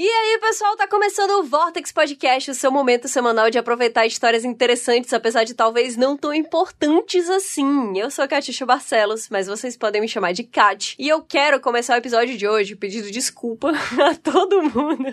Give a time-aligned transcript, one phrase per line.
[0.00, 4.44] E aí, pessoal, tá começando o Vortex Podcast, o seu momento semanal de aproveitar histórias
[4.44, 7.98] interessantes, apesar de talvez não tão importantes assim.
[7.98, 10.94] Eu sou a Katisha Barcelos, mas vocês podem me chamar de Kat.
[10.98, 15.12] E eu quero começar o episódio de hoje pedindo desculpa a todo mundo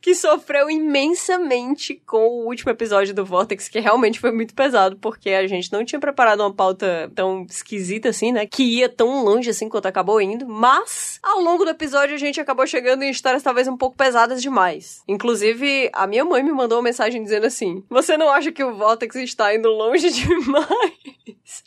[0.00, 5.30] que sofreu imensamente com o último episódio do Vortex, que realmente foi muito pesado, porque
[5.30, 8.46] a gente não tinha preparado uma pauta tão esquisita assim, né?
[8.46, 10.46] Que ia tão longe assim quanto acabou indo.
[10.46, 14.42] Mas, ao longo do episódio, a gente acabou chegando em histórias talvez um pouco pesadas
[14.42, 14.65] demais.
[15.06, 18.74] Inclusive, a minha mãe me mandou uma mensagem dizendo assim: Você não acha que o
[18.74, 21.16] Vortex está indo longe demais?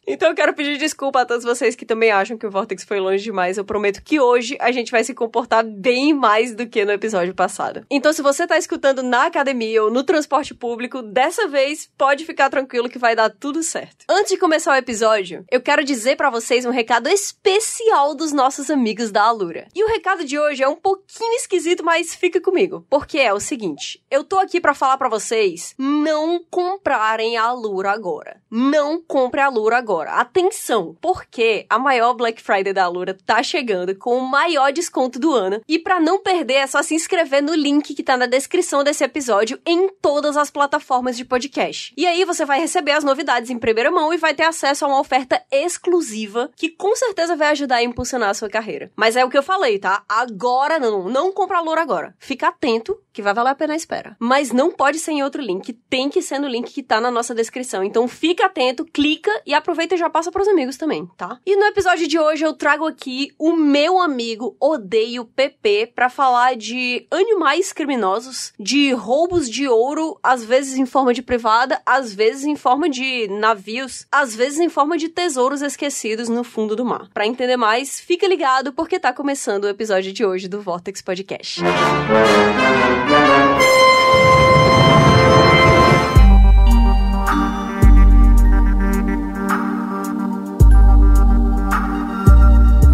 [0.06, 3.00] Então eu quero pedir desculpa a todos vocês que também acham que o Vortex foi
[3.00, 3.58] longe demais.
[3.58, 7.34] Eu prometo que hoje a gente vai se comportar bem mais do que no episódio
[7.34, 7.86] passado.
[7.90, 12.50] Então, se você tá escutando na academia ou no transporte público, dessa vez pode ficar
[12.50, 14.06] tranquilo que vai dar tudo certo.
[14.10, 18.70] Antes de começar o episódio, eu quero dizer para vocês um recado especial dos nossos
[18.70, 19.68] amigos da Alura.
[19.74, 23.40] E o recado de hoje é um pouquinho esquisito, mas fica comigo, porque é o
[23.40, 28.42] seguinte: eu tô aqui para falar para vocês não comprarem a Alura agora.
[28.52, 30.14] Não compre a Alura agora.
[30.14, 35.34] Atenção, porque a maior Black Friday da Alura tá chegando com o maior desconto do
[35.34, 35.62] ano.
[35.68, 39.04] E para não perder, é só se inscrever no link que tá na descrição desse
[39.04, 41.94] episódio em todas as plataformas de podcast.
[41.96, 44.88] E aí você vai receber as novidades em primeira mão e vai ter acesso a
[44.88, 48.92] uma oferta exclusiva que com certeza vai ajudar a impulsionar a sua carreira.
[48.96, 50.04] Mas é o que eu falei, tá?
[50.10, 52.16] Agora não, não compra a Alura agora.
[52.18, 54.16] Fica atento que vai valer a pena a espera.
[54.18, 57.12] Mas não pode ser em outro link, tem que ser no link que tá na
[57.12, 57.84] nossa descrição.
[57.84, 61.38] Então fica atento, clica e aproveita e já passa pros amigos também, tá?
[61.46, 66.56] E no episódio de hoje eu trago aqui o meu amigo Odeio PP para falar
[66.56, 72.46] de animais criminosos, de roubos de ouro, às vezes em forma de privada, às vezes
[72.46, 77.10] em forma de navios, às vezes em forma de tesouros esquecidos no fundo do mar.
[77.14, 81.62] Para entender mais, fica ligado porque tá começando o episódio de hoje do Vortex Podcast.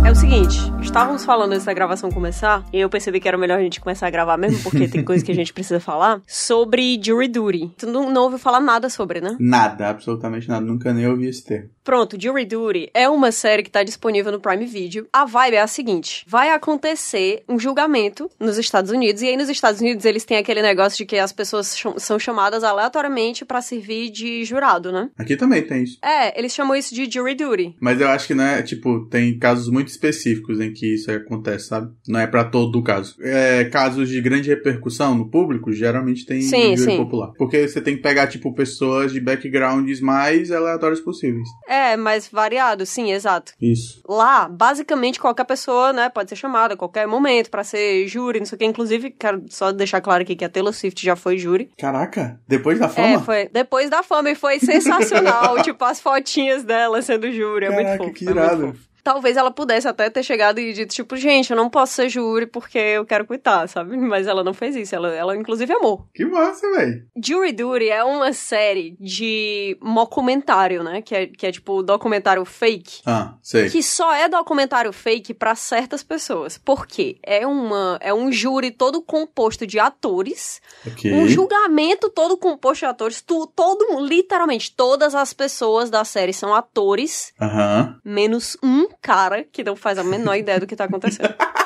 [0.05, 0.64] É o seguinte,
[0.95, 4.07] estávamos falando antes da gravação começar, e eu percebi que era melhor a gente começar
[4.07, 7.73] a gravar mesmo, porque tem coisa que a gente precisa falar, sobre Jury Duty.
[7.77, 9.35] Tu não, não ouviu falar nada sobre, né?
[9.37, 10.65] Nada, absolutamente nada.
[10.65, 11.69] Nunca nem ouvi esse termo.
[11.83, 15.05] Pronto, Jury Duty é uma série que tá disponível no Prime Video.
[15.11, 19.49] A vibe é a seguinte: vai acontecer um julgamento nos Estados Unidos, e aí nos
[19.49, 24.09] Estados Unidos eles têm aquele negócio de que as pessoas são chamadas aleatoriamente pra servir
[24.09, 25.09] de jurado, né?
[25.17, 25.99] Aqui também tem isso.
[26.01, 27.75] É, eles chamam isso de Jury Duty.
[27.81, 31.67] Mas eu acho que não é, tipo, tem casos muito específicos em que isso acontece,
[31.67, 31.91] sabe?
[32.07, 33.15] Não é pra todo o caso.
[33.21, 36.97] É, casos de grande repercussão no público, geralmente tem Sim, júri sim.
[36.97, 37.31] popular.
[37.37, 41.47] Porque você tem que pegar, tipo, pessoas de backgrounds mais aleatórios possíveis.
[41.67, 43.53] É, mais variado, sim, exato.
[43.61, 44.01] Isso.
[44.07, 48.45] Lá, basicamente, qualquer pessoa, né, pode ser chamada a qualquer momento pra ser júri, não
[48.45, 48.65] sei o que.
[48.65, 51.69] Inclusive, quero só deixar claro aqui que a Taylor Swift já foi júri.
[51.77, 53.19] Caraca, depois da É, fama?
[53.21, 55.61] foi depois da fama e foi sensacional.
[55.63, 57.65] tipo, as fotinhas dela sendo júri.
[57.65, 58.13] É muito Caraca, fofo.
[58.13, 58.67] que é muito irado.
[58.67, 58.79] fofo.
[59.05, 62.47] Talvez ela pudesse até ter chegado e dito, tipo, gente, eu não posso ser júri
[62.47, 63.95] porque eu quero quitar, sabe?
[64.01, 64.95] Mas ela não fez isso.
[64.95, 66.07] Ela, ela inclusive, amou.
[66.11, 67.05] Que massa, velho.
[67.15, 71.03] Jury Duty é uma série de mockumentário, né?
[71.03, 73.01] Que é, que é tipo documentário fake.
[73.05, 73.69] Ah, sei.
[73.69, 76.57] Que só é documentário fake pra certas pessoas.
[76.57, 77.19] Por quê?
[77.21, 81.13] É, uma, é um júri todo composto de atores Ok.
[81.13, 83.21] um julgamento todo composto de atores.
[83.21, 87.99] Tu, todo, literalmente, todas as pessoas da série são atores, Aham.
[88.03, 91.35] menos um cara que não faz a menor ideia do que tá acontecendo.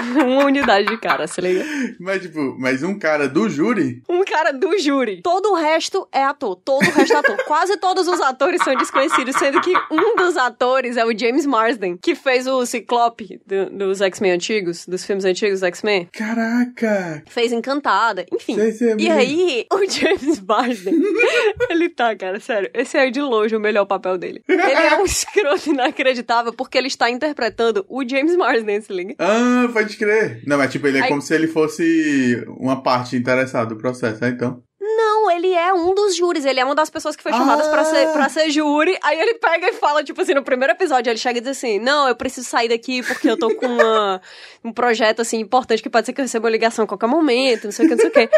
[0.24, 1.64] Uma unidade de cara, se liga?
[1.98, 4.02] Mas, tipo, mas um cara do júri?
[4.08, 5.20] Um cara do júri.
[5.22, 6.56] Todo o resto é ator.
[6.56, 7.36] Todo o resto é ator.
[7.46, 11.96] Quase todos os atores são desconhecidos, sendo que um dos atores é o James Marsden,
[11.96, 16.08] que fez o Ciclope do- dos X-Men antigos, dos filmes antigos dos X-Men.
[16.12, 17.22] Caraca!
[17.28, 18.54] Fez Encantada, enfim.
[18.54, 20.94] Sei, sei, E mas- aí, o James Marsden,
[21.70, 24.42] ele tá, cara, sério, esse é de longe o melhor papel dele.
[24.48, 29.14] Ele é um escroto inacreditável porque ele está interpretando o James Marsden, se liga?
[29.18, 30.42] Ah, pode crer.
[30.46, 34.20] Não, mas tipo, ele é Aí- como se ele fosse uma parte interessada do processo,
[34.20, 34.28] né?
[34.28, 34.62] Então.
[34.80, 37.84] Não, ele é um dos júris, ele é uma das pessoas que foi chamadas pra,
[37.84, 38.96] ser, pra ser júri.
[39.02, 41.78] Aí ele pega e fala, tipo assim, no primeiro episódio, ele chega e diz assim:
[41.78, 44.20] Não, eu preciso sair daqui porque eu tô com uma-
[44.64, 47.64] um projeto assim importante que pode ser que eu receba uma ligação a qualquer momento,
[47.64, 48.30] não sei o que, não sei o que.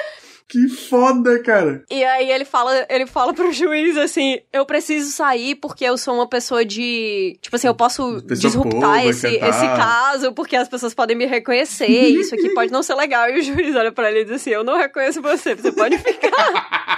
[0.48, 1.82] Que foda, cara.
[1.90, 6.14] E aí ele fala, ele fala pro juiz assim: eu preciso sair porque eu sou
[6.14, 7.38] uma pessoa de.
[7.40, 11.26] Tipo assim, eu posso disruptar esse, e tal." esse caso, porque as pessoas podem me
[11.26, 13.28] reconhecer, isso aqui pode não ser legal.
[13.30, 15.96] E o juiz olha pra ele e diz assim: eu não reconheço você, você pode
[15.98, 16.32] ficar.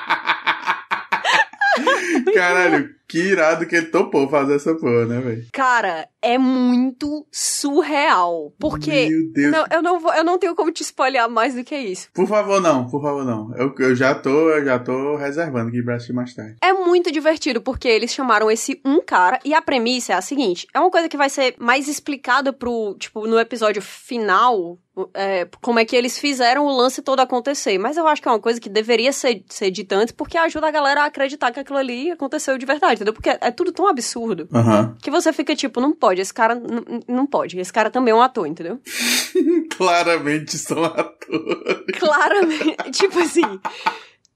[2.34, 5.46] Caralho, Que irado que ele topou fazer essa porra, né, velho?
[5.52, 8.52] Cara, é muito surreal.
[8.58, 9.08] Porque.
[9.08, 9.52] Meu Deus.
[9.52, 12.08] Não, eu, não vou, eu não tenho como te espalhar mais do que isso.
[12.14, 13.54] Por favor, não, por favor, não.
[13.56, 16.56] Eu, eu já tô, eu já tô reservando aqui pra assistir mais tarde.
[16.62, 20.66] É muito divertido, porque eles chamaram esse um cara, e a premissa é a seguinte:
[20.72, 24.78] é uma coisa que vai ser mais explicada pro, tipo, no episódio final.
[25.14, 27.78] é, como é que eles fizeram o lance todo acontecer.
[27.78, 30.68] Mas eu acho que é uma coisa que deveria ser, ser dita antes, porque ajuda
[30.68, 33.12] a galera a acreditar que aquilo ali aconteceu de verdade, entendeu?
[33.12, 34.96] Porque é tudo tão absurdo Aham.
[35.00, 36.60] que você fica tipo, não pode, esse cara
[37.06, 37.58] não pode.
[37.58, 38.80] Esse cara também é um ator, entendeu?
[39.76, 41.98] Claramente são atores.
[41.98, 42.90] Claramente.
[42.92, 43.42] tipo assim.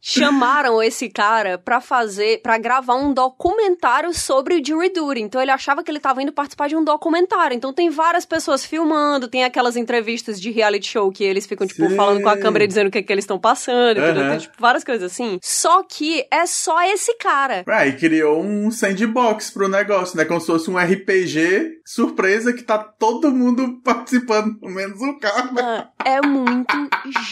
[0.01, 5.21] Chamaram esse cara pra fazer, pra gravar um documentário sobre o Jury Duty.
[5.23, 7.55] Então ele achava que ele tava indo participar de um documentário.
[7.57, 11.87] Então tem várias pessoas filmando, tem aquelas entrevistas de reality show que eles ficam, tipo,
[11.89, 11.97] Sei.
[11.97, 13.99] falando com a câmera e dizendo o que, é que eles estão passando?
[13.99, 14.31] Aham.
[14.31, 15.39] Tem, tipo, várias coisas assim.
[15.43, 17.65] Só que é só esse cara.
[17.67, 20.25] Ah, e criou um sandbox pro negócio, né?
[20.25, 25.51] Como se fosse um RPG surpresa que tá todo mundo participando, menos o cara.
[25.59, 26.67] Ah, É muito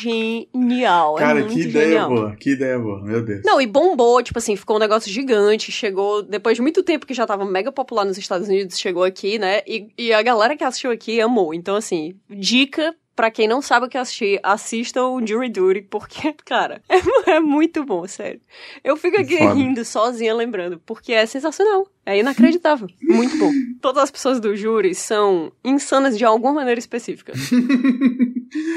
[0.02, 1.16] genial.
[1.18, 2.08] é Cara, muito que ideia genial.
[2.08, 3.42] boa, que ideia boa, meu Deus.
[3.44, 7.14] Não, e bombou, tipo assim, ficou um negócio gigante, chegou, depois de muito tempo que
[7.14, 10.64] já tava mega popular nos Estados Unidos, chegou aqui, né, e, e a galera que
[10.64, 11.54] assistiu aqui amou.
[11.54, 16.34] Então, assim, dica pra quem não sabe o que assistir, assistam o Jury Duty, porque,
[16.44, 18.40] cara, é, é muito bom, sério.
[18.84, 19.54] Eu fico aqui Foda.
[19.54, 23.50] rindo sozinha lembrando, porque é sensacional, é inacreditável, muito bom.
[23.80, 27.32] Todas as pessoas do júri são insanas de alguma maneira específica.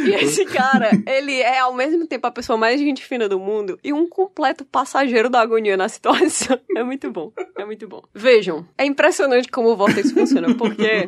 [0.03, 3.77] E esse cara, ele é ao mesmo tempo a pessoa mais gente fina do mundo
[3.83, 6.59] e um completo passageiro da agonia na situação.
[6.75, 8.01] É muito bom, é muito bom.
[8.13, 11.07] Vejam, é impressionante como o Vortex funciona, porque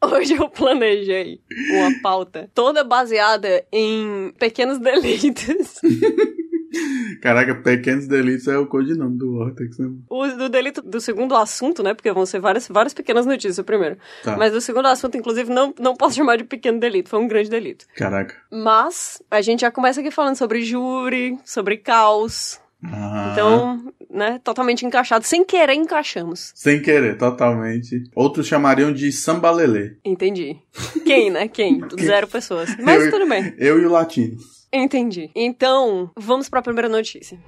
[0.12, 1.40] hoje eu planejei
[1.72, 5.80] uma pauta toda baseada em pequenos delitos.
[7.20, 9.90] Caraca, Pequenos Delitos é o codinome do Vortex, né?
[10.08, 11.94] O do delito do segundo assunto, né?
[11.94, 13.98] Porque vão ser várias, várias pequenas notícias o primeiro.
[14.22, 14.36] Tá.
[14.36, 17.50] Mas do segundo assunto, inclusive, não, não posso chamar de pequeno delito, foi um grande
[17.50, 17.86] delito.
[17.96, 18.36] Caraca.
[18.50, 22.60] Mas a gente já começa aqui falando sobre júri, sobre caos.
[22.84, 25.24] Ah, Então, né, totalmente encaixado.
[25.26, 26.52] Sem querer, encaixamos.
[26.54, 28.04] Sem querer, totalmente.
[28.14, 29.96] Outros chamariam de sambalelê.
[30.04, 30.56] Entendi.
[31.04, 31.46] Quem, né?
[31.48, 31.80] Quem?
[32.00, 32.74] Zero pessoas.
[32.78, 33.54] Mas Eu- tudo bem.
[33.58, 34.36] Eu e o latino.
[34.72, 35.30] Entendi.
[35.34, 37.38] Então, vamos pra primeira notícia.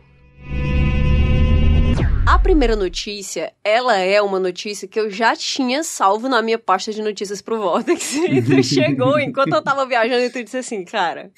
[2.32, 6.90] A primeira notícia, ela é uma notícia que eu já tinha salvo na minha pasta
[6.90, 8.14] de notícias pro Vortex.
[8.32, 11.31] E tu chegou enquanto eu tava viajando e tu disse assim, cara,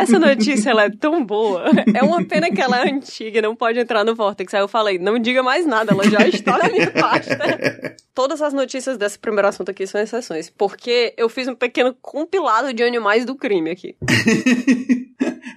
[0.00, 1.64] essa notícia ela é tão boa.
[1.94, 4.54] É uma pena que ela é antiga e não pode entrar no Vortex.
[4.54, 7.36] Aí eu falei, não diga mais nada, ela já está na minha pasta.
[8.14, 12.72] Todas as notícias desse primeiro assunto aqui são exceções, porque eu fiz um pequeno compilado
[12.72, 13.94] de animais do crime aqui.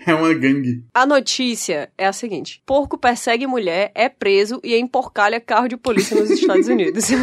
[0.08, 0.86] É uma gangue.
[0.94, 6.20] A notícia é a seguinte: porco persegue mulher, é preso e emporcalha carro de polícia
[6.20, 7.10] nos Estados Unidos.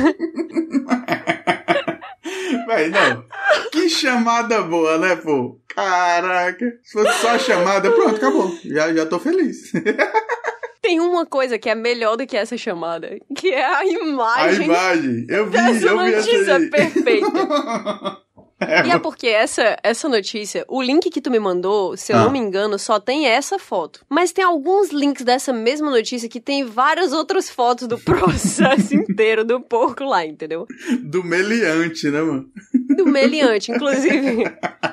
[2.66, 3.24] Véi, não.
[3.70, 5.60] Que chamada boa, né, pô?
[5.68, 6.64] Caraca.
[6.82, 8.56] Se fosse só a chamada, pronto, acabou.
[8.64, 9.72] Já, já tô feliz.
[10.80, 14.66] Tem uma coisa que é melhor do que essa chamada, que é a A imagem
[14.66, 15.26] imagem.
[15.30, 16.68] Eu vi, eu vi essa aí.
[16.70, 17.26] perfeita.
[18.68, 22.16] É, E é porque essa, essa notícia, o link que tu me mandou, se eu
[22.18, 22.22] Ah.
[22.24, 24.00] não me engano, só tem essa foto.
[24.08, 29.44] Mas tem alguns links dessa mesma notícia que tem várias outras fotos do processo inteiro
[29.44, 30.66] do porco lá, entendeu?
[31.02, 32.48] do meliante, né, mano?
[32.96, 33.70] do meliante.
[33.72, 34.44] Inclusive,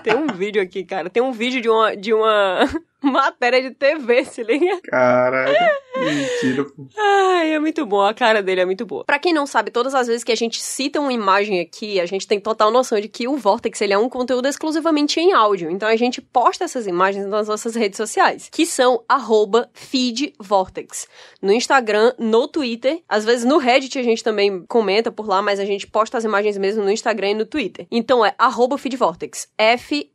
[0.03, 1.09] tem um vídeo aqui, cara.
[1.09, 2.67] Tem um vídeo de uma, de uma
[3.11, 4.79] matéria de TV, se liga?
[4.83, 5.81] Caraca.
[5.97, 6.87] Mentira, pô.
[6.97, 8.01] Ai, é muito bom.
[8.01, 9.03] A cara dele é muito boa.
[9.03, 12.05] Pra quem não sabe, todas as vezes que a gente cita uma imagem aqui, a
[12.05, 15.69] gente tem total noção de que o Vortex ele é um conteúdo exclusivamente em áudio.
[15.69, 21.07] Então a gente posta essas imagens nas nossas redes sociais, que são arroba feedvortex.
[21.41, 25.59] No Instagram, no Twitter, às vezes no Reddit a gente também comenta por lá, mas
[25.59, 27.87] a gente posta as imagens mesmo no Instagram e no Twitter.
[27.91, 29.47] Então é arroba feedvortex.
[29.57, 30.11] F-E-E-D-V-O-R-T-E-X.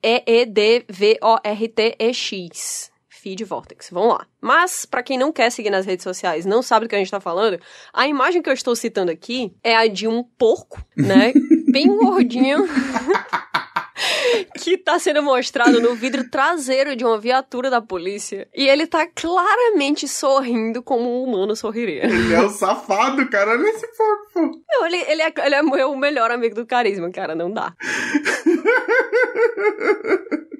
[3.26, 3.90] Feed Vortex.
[3.90, 4.24] Vamos lá.
[4.40, 7.10] Mas, pra quem não quer seguir nas redes sociais, não sabe do que a gente
[7.10, 7.58] tá falando,
[7.92, 11.32] a imagem que eu estou citando aqui é a de um porco, né?
[11.68, 12.64] Bem gordinho.
[14.62, 18.46] que tá sendo mostrado no vidro traseiro de uma viatura da polícia.
[18.54, 22.04] E ele tá claramente sorrindo como um humano sorriria.
[22.04, 23.50] Ele é o safado, cara.
[23.50, 24.62] Olha esse porco.
[24.68, 27.34] Não, ele, ele, é, ele é meu melhor amigo do carisma, cara.
[27.34, 27.74] Não dá.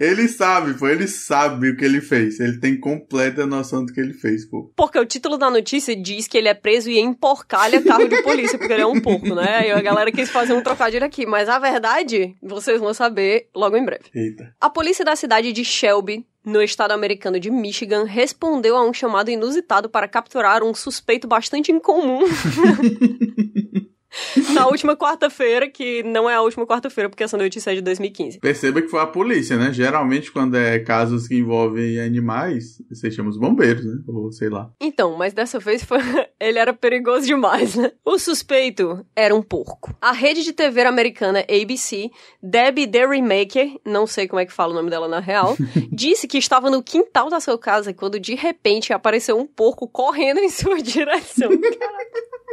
[0.00, 0.88] Ele sabe, pô.
[0.88, 2.40] Ele sabe o que ele fez.
[2.40, 4.72] Ele tem completa noção do que ele fez, pô.
[4.76, 8.58] Porque o título da notícia diz que ele é preso e emporcalha carro de polícia,
[8.58, 9.58] porque ele é um porco, né?
[9.58, 11.26] Aí a galera quis fazer um trocadilho aqui.
[11.26, 14.04] Mas a verdade, vocês vão saber logo em breve.
[14.14, 14.54] Eita.
[14.60, 19.30] A polícia da cidade de Shelby, no estado americano de Michigan, respondeu a um chamado
[19.30, 22.20] inusitado para capturar um suspeito bastante incomum.
[24.52, 28.40] na última quarta-feira, que não é a última quarta-feira, porque essa notícia é de 2015.
[28.40, 29.72] Perceba que foi a polícia, né?
[29.72, 33.98] Geralmente, quando é casos que envolvem animais, você chama os bombeiros, né?
[34.06, 34.70] Ou sei lá.
[34.80, 35.98] Então, mas dessa vez foi...
[36.40, 37.92] ele era perigoso demais, né?
[38.04, 39.94] O suspeito era um porco.
[40.00, 42.10] A rede de TV americana ABC,
[42.42, 45.56] Debbie The Remaker, não sei como é que fala o nome dela na real,
[45.90, 50.38] disse que estava no quintal da sua casa quando de repente apareceu um porco correndo
[50.38, 51.48] em sua direção.
[51.48, 52.45] Caraca.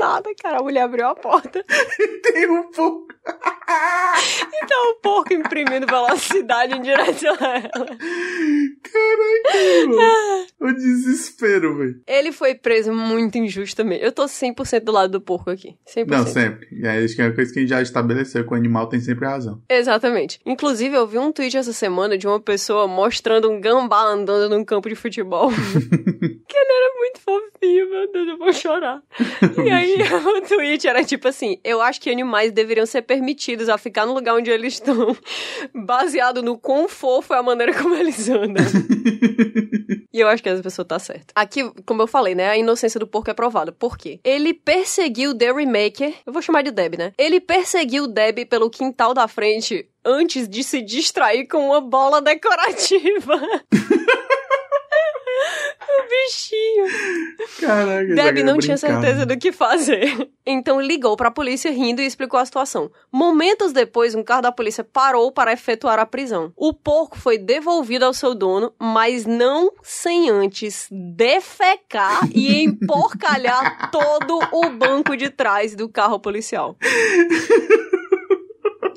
[0.00, 1.62] Nada, cara, a mulher abriu a porta.
[2.24, 3.06] Tem um porco.
[4.64, 7.98] então o porco imprimindo velocidade em direção a ela.
[8.82, 12.00] Caraca, o desespero, velho.
[12.06, 14.02] Ele foi preso muito injustamente.
[14.02, 15.76] Eu tô 100% do lado do porco aqui.
[15.86, 16.06] 100%.
[16.06, 16.66] Não, sempre.
[16.72, 18.86] E aí, acho que é uma coisa que a gente já estabeleceu, que o animal
[18.86, 19.62] tem sempre razão.
[19.68, 20.40] Exatamente.
[20.46, 24.64] Inclusive, eu vi um tweet essa semana de uma pessoa mostrando um gambá andando num
[24.64, 25.50] campo de futebol.
[26.48, 29.02] que ele era muito fofinho, meu Deus, eu vou chorar.
[29.62, 29.89] E aí,
[30.36, 34.14] o tweet era tipo assim: eu acho que animais deveriam ser permitidos a ficar no
[34.14, 35.16] lugar onde eles estão,
[35.74, 38.64] baseado no quão fofo é a maneira como eles andam.
[40.12, 41.32] e eu acho que essa pessoa tá certa.
[41.34, 43.72] Aqui, como eu falei, né, a inocência do porco é provada.
[43.72, 44.20] Por quê?
[44.24, 47.12] Ele perseguiu The Remaker, eu vou chamar de Deb, né?
[47.18, 53.40] Ele perseguiu Deb pelo quintal da frente antes de se distrair com uma bola decorativa.
[55.88, 56.84] o bichinho.
[57.60, 60.30] Caraca, Deb não tinha certeza do que fazer.
[60.44, 62.90] Então ligou pra polícia rindo e explicou a situação.
[63.10, 66.52] Momentos depois, um carro da polícia parou para efetuar a prisão.
[66.56, 74.38] O porco foi devolvido ao seu dono, mas não sem antes defecar e emporcalhar todo
[74.52, 76.76] o banco de trás do carro policial.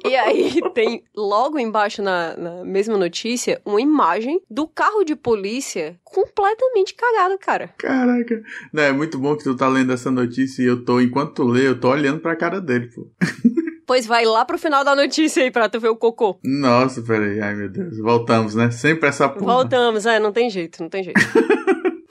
[0.04, 5.98] E aí tem logo embaixo na, na mesma notícia uma imagem do carro de polícia
[6.04, 7.70] completamente cagado, cara.
[7.78, 8.42] Caraca.
[8.72, 11.44] Não, é muito bom que tu tá lendo essa notícia e eu tô, enquanto tu
[11.44, 13.08] lê, eu tô olhando pra cara dele, pô.
[13.86, 16.40] Pois vai lá pro final da notícia aí pra tu ver o cocô.
[16.44, 17.40] Nossa, peraí.
[17.42, 17.98] Ai, meu Deus.
[17.98, 18.72] Voltamos, né?
[18.72, 19.46] Sempre essa porra.
[19.46, 21.20] Voltamos, é, não tem jeito, não tem jeito.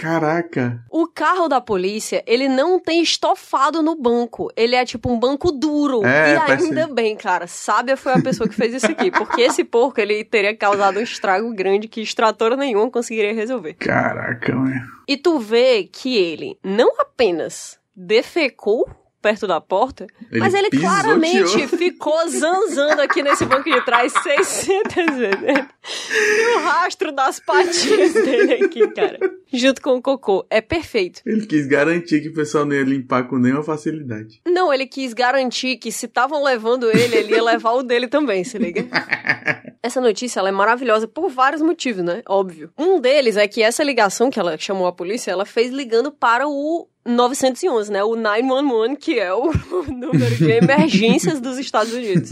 [0.03, 0.83] Caraca.
[0.91, 4.51] O carro da polícia, ele não tem estofado no banco.
[4.57, 6.05] Ele é tipo um banco duro.
[6.05, 7.47] É, e parece- ainda bem, cara.
[7.47, 9.11] Sábia foi a pessoa que fez isso aqui.
[9.13, 13.75] Porque esse porco, ele teria causado um estrago grande que extrator nenhum conseguiria resolver.
[13.75, 14.81] Caraca, meu.
[15.07, 18.89] E tu vê que ele não apenas defecou
[19.23, 20.93] perto da porta, Ele mas ele pisoteou.
[20.93, 25.41] claramente ficou zanzando aqui nesse banco de trás 600 vezes.
[25.41, 29.19] Tem o rastro das patinhas dele aqui, cara.
[29.53, 30.45] Junto com o cocô.
[30.51, 31.21] É perfeito.
[31.25, 34.41] Ele quis garantir que o pessoal não ia limpar com nenhuma facilidade.
[34.47, 38.43] Não, ele quis garantir que se estavam levando ele, ele ia levar o dele também,
[38.45, 38.87] se liga?
[39.83, 42.23] Essa notícia ela é maravilhosa por vários motivos, né?
[42.29, 42.71] Óbvio.
[42.79, 46.47] Um deles é que essa ligação que ela chamou a polícia, ela fez ligando para
[46.47, 48.03] o 911, né?
[48.05, 49.53] O 911, que é o
[49.89, 52.31] número de emergências dos Estados Unidos.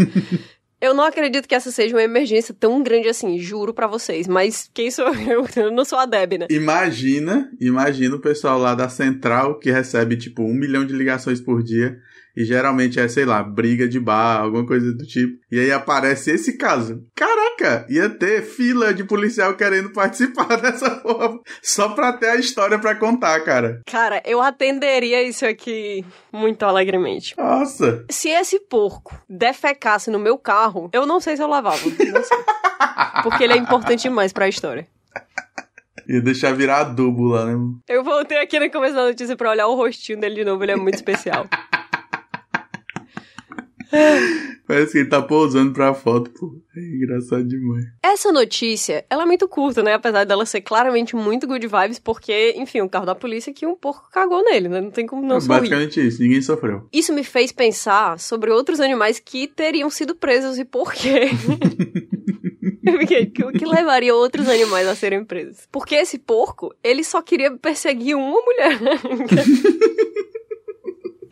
[0.80, 4.26] Eu não acredito que essa seja uma emergência tão grande assim, juro pra vocês.
[4.26, 5.46] Mas quem sou eu?
[5.56, 6.46] Eu não sou a Deb, né?
[6.48, 11.62] Imagina, imagina o pessoal lá da central que recebe tipo um milhão de ligações por
[11.62, 12.00] dia
[12.36, 15.38] e geralmente é, sei lá, briga de bar, alguma coisa do tipo.
[15.50, 17.02] E aí aparece esse caso.
[17.14, 22.78] Caraca, ia ter fila de policial querendo participar dessa porra só pra ter a história
[22.78, 23.80] pra contar, cara.
[23.86, 27.34] Cara, eu atenderia isso aqui muito alegremente.
[27.36, 28.04] Nossa.
[28.10, 31.80] Se esse porco defecasse no meu carro, eu não sei se eu lavava.
[31.84, 32.38] Não sei.
[33.22, 34.86] Porque ele é importante demais pra história.
[36.08, 37.56] Ia deixar virar adubo lá, né?
[37.88, 40.72] Eu voltei aqui no começo da notícia pra olhar o rostinho dele de novo, ele
[40.72, 41.46] é muito especial.
[44.66, 46.54] Parece que ele tá pousando pra foto, pô.
[46.76, 47.86] É engraçado demais.
[48.02, 49.94] Essa notícia, ela é muito curta, né?
[49.94, 53.74] Apesar dela ser claramente muito good vibes, porque, enfim, o carro da polícia que um
[53.74, 54.80] porco cagou nele, né?
[54.80, 55.60] Não tem como não é sorrir.
[55.60, 56.86] basicamente isso, ninguém sofreu.
[56.92, 61.30] Isso me fez pensar sobre outros animais que teriam sido presos e por quê.
[63.44, 65.68] O que levaria outros animais a serem presos?
[65.70, 68.78] Porque esse porco, ele só queria perseguir uma mulher.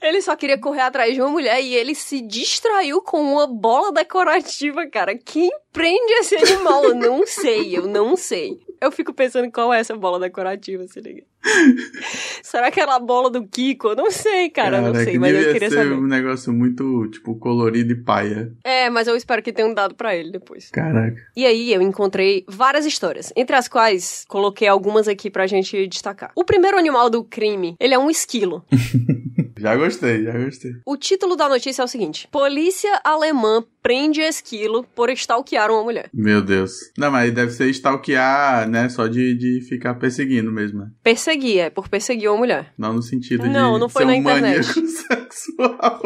[0.01, 3.93] Ele só queria correr atrás de uma mulher e ele se distraiu com uma bola
[3.93, 5.17] decorativa, cara.
[5.17, 6.85] Quem prende esse animal?
[6.85, 8.61] Eu não sei, eu não sei.
[8.81, 11.25] Eu fico pensando qual é essa bola decorativa, se liga.
[12.43, 13.89] Será que era a bola do Kiko?
[13.89, 15.93] Eu não sei, cara, não sei, mas eu queria ser saber.
[15.93, 18.53] um negócio muito, tipo, colorido e paia.
[18.65, 20.71] É, mas eu espero que tenham dado pra ele depois.
[20.71, 21.17] Caraca.
[21.37, 26.33] E aí eu encontrei várias histórias, entre as quais coloquei algumas aqui pra gente destacar.
[26.35, 28.65] O primeiro animal do crime, ele é um esquilo.
[29.59, 30.71] Já gostei, já gostei.
[30.87, 36.09] O título da notícia é o seguinte: Polícia alemã prende esquilo por stalkear uma mulher.
[36.15, 36.73] Meu Deus.
[36.97, 38.89] Não, mas deve ser stalkear, né?
[38.89, 40.81] Só de, de ficar perseguindo mesmo.
[40.81, 40.91] né?
[41.29, 42.73] Perseguir, é por perseguir uma mulher.
[42.79, 44.65] Não no sentido de Não, não foi ser na um internet.
[44.89, 46.01] sexual.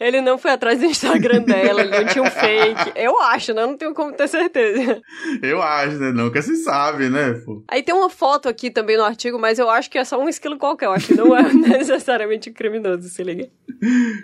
[0.00, 2.92] Ele não foi atrás do Instagram dela, ele não tinha um fake.
[2.96, 3.62] Eu acho, né?
[3.62, 5.02] Eu não tenho como ter certeza.
[5.42, 6.10] Eu acho, né?
[6.10, 7.62] Nunca se sabe, né, pô?
[7.68, 10.28] Aí tem uma foto aqui também no artigo, mas eu acho que é só um
[10.28, 10.86] esquilo qualquer.
[10.86, 13.50] Eu acho que não é necessariamente criminoso, se liga.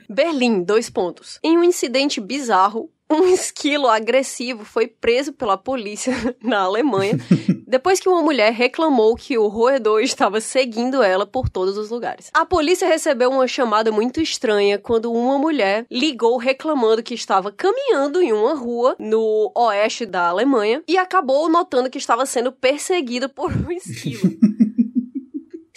[0.09, 1.39] Berlim, dois pontos.
[1.45, 7.19] Em um incidente bizarro, um esquilo agressivo foi preso pela polícia na Alemanha
[7.67, 12.31] depois que uma mulher reclamou que o roedor estava seguindo ela por todos os lugares.
[12.33, 18.23] A polícia recebeu uma chamada muito estranha quando uma mulher ligou reclamando que estava caminhando
[18.23, 23.51] em uma rua no oeste da Alemanha e acabou notando que estava sendo perseguida por
[23.53, 24.31] um esquilo.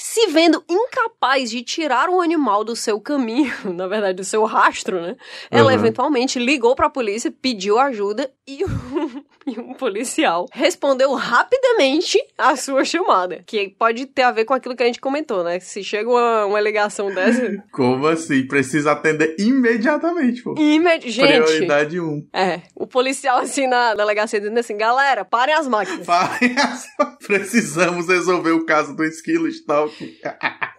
[0.01, 5.01] Se vendo incapaz de tirar o animal do seu caminho, na verdade, do seu rastro,
[5.01, 5.15] né?
[5.51, 5.77] Ela Uhum.
[5.79, 8.63] eventualmente ligou pra polícia, pediu ajuda e
[9.55, 13.43] e um policial respondeu rapidamente a sua chamada.
[13.45, 15.59] Que pode ter a ver com aquilo que a gente comentou, né?
[15.59, 17.63] Se chega uma, uma ligação dessa.
[17.71, 18.45] Como assim?
[18.47, 20.55] Precisa atender imediatamente, pô.
[20.57, 21.27] imedi- Gente.
[21.43, 22.27] Prioridade 1.
[22.33, 26.05] É, o policial assim na delegacia dizendo assim: galera, parem as máquinas.
[26.07, 26.87] Parem as-
[27.25, 29.93] Precisamos resolver o caso do esquilo stalk.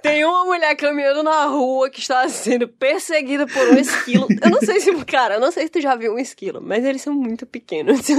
[0.02, 4.26] Tem uma mulher caminhando na rua que está sendo perseguida por um esquilo.
[4.42, 6.84] Eu não sei se, cara, eu não sei se tu já viu um esquilo, mas
[6.84, 8.00] eles são muito pequenos.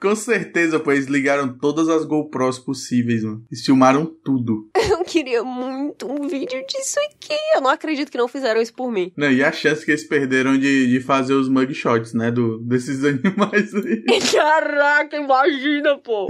[0.00, 3.44] Com certeza, pô, eles ligaram todas as GoPros possíveis, mano.
[3.50, 4.68] Eles filmaram tudo.
[5.08, 7.34] Eu queria muito um vídeo disso aqui.
[7.54, 9.10] Eu não acredito que não fizeram isso por mim.
[9.16, 12.30] Não, e a chance que eles perderam de, de fazer os mugshots, né?
[12.30, 14.04] Do, desses animais aí.
[14.30, 16.26] Caraca, imagina, pô.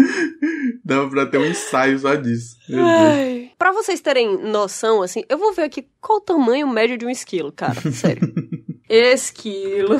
[0.84, 2.56] Dava pra ter um ensaio só disso.
[2.72, 3.50] Ai.
[3.58, 7.10] Pra vocês terem noção, assim, eu vou ver aqui qual o tamanho médio de um
[7.10, 7.80] esquilo, cara.
[7.90, 8.32] Sério.
[8.88, 9.98] Esquilo.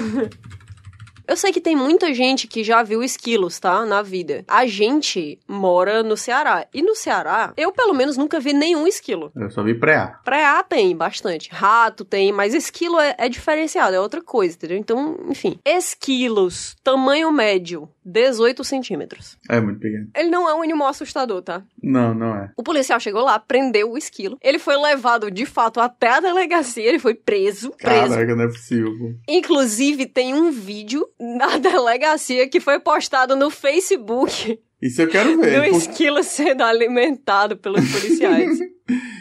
[1.28, 3.84] Eu sei que tem muita gente que já viu esquilos, tá?
[3.84, 4.44] Na vida.
[4.48, 6.66] A gente mora no Ceará.
[6.72, 9.30] E no Ceará, eu pelo menos nunca vi nenhum esquilo.
[9.36, 10.20] Eu só vi pré-A.
[10.24, 11.50] Preá tem bastante.
[11.52, 14.78] Rato tem, mas esquilo é, é diferenciado, é outra coisa, entendeu?
[14.78, 15.58] Então, enfim.
[15.66, 19.36] Esquilos, tamanho médio, 18 centímetros.
[19.50, 20.08] É muito pequeno.
[20.16, 21.62] Ele não é um animal assustador, tá?
[21.82, 22.50] Não, não é.
[22.56, 24.38] O policial chegou lá, prendeu o esquilo.
[24.42, 26.88] Ele foi levado, de fato, até a delegacia.
[26.88, 27.70] Ele foi preso.
[27.72, 28.14] Preso.
[28.14, 29.14] Caraca, não é possível.
[29.28, 35.40] Inclusive, tem um vídeo na delegacia que foi postado no Facebook Isso eu quero do
[35.42, 35.70] ver.
[35.70, 35.76] pô.
[35.76, 38.58] esquilo sendo alimentado pelos policiais.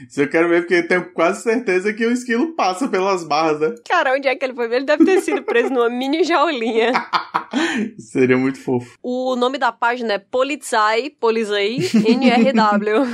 [0.10, 3.60] Isso eu quero ver, porque eu tenho quase certeza que o esquilo passa pelas barras,
[3.60, 3.76] né?
[3.86, 4.74] Cara, onde é que ele foi?
[4.74, 6.93] Ele deve ter sido preso numa mini jaulinha.
[8.00, 8.98] Seria muito fofo.
[9.04, 13.06] O nome da página é Polizei, Polizei, NRW.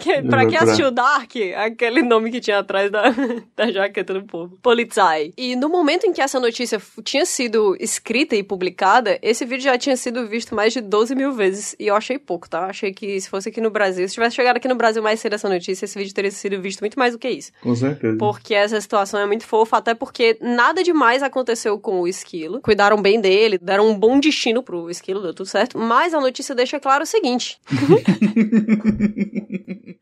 [0.00, 3.14] Que- pra quem assistiu Dark, aquele nome que tinha atrás da,
[3.54, 4.56] da jaqueta do povo.
[4.62, 5.34] Polizei.
[5.36, 9.76] E no momento em que essa notícia tinha sido escrita e publicada, esse vídeo já
[9.76, 11.63] tinha sido visto mais de 12 mil vezes.
[11.78, 12.66] E eu achei pouco, tá?
[12.66, 15.34] Achei que se fosse aqui no Brasil, se tivesse chegado aqui no Brasil mais cedo
[15.34, 17.52] essa notícia, esse vídeo teria sido visto muito mais do que isso.
[17.62, 18.16] Com certeza.
[18.18, 22.60] Porque essa situação é muito fofa, até porque nada demais aconteceu com o esquilo.
[22.60, 25.78] Cuidaram bem dele, deram um bom destino pro esquilo, deu tudo certo.
[25.78, 27.58] Mas a notícia deixa claro o seguinte: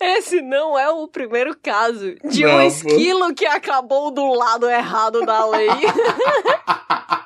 [0.00, 2.60] Esse não é o primeiro caso de um Não, pô.
[2.62, 5.68] esquilo que acabou do lado errado da lei.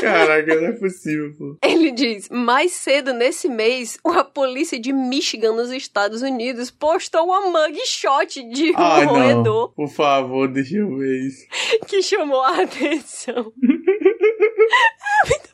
[0.00, 1.56] Caraca, não é possível, pô.
[1.62, 7.40] Ele diz: mais cedo nesse mês, a polícia de Michigan, nos Estados Unidos, postou uma
[7.50, 9.72] mugshot de um Ai, roedor não.
[9.74, 11.46] Por favor, deixa eu ver isso.
[11.86, 13.52] que chamou a atenção.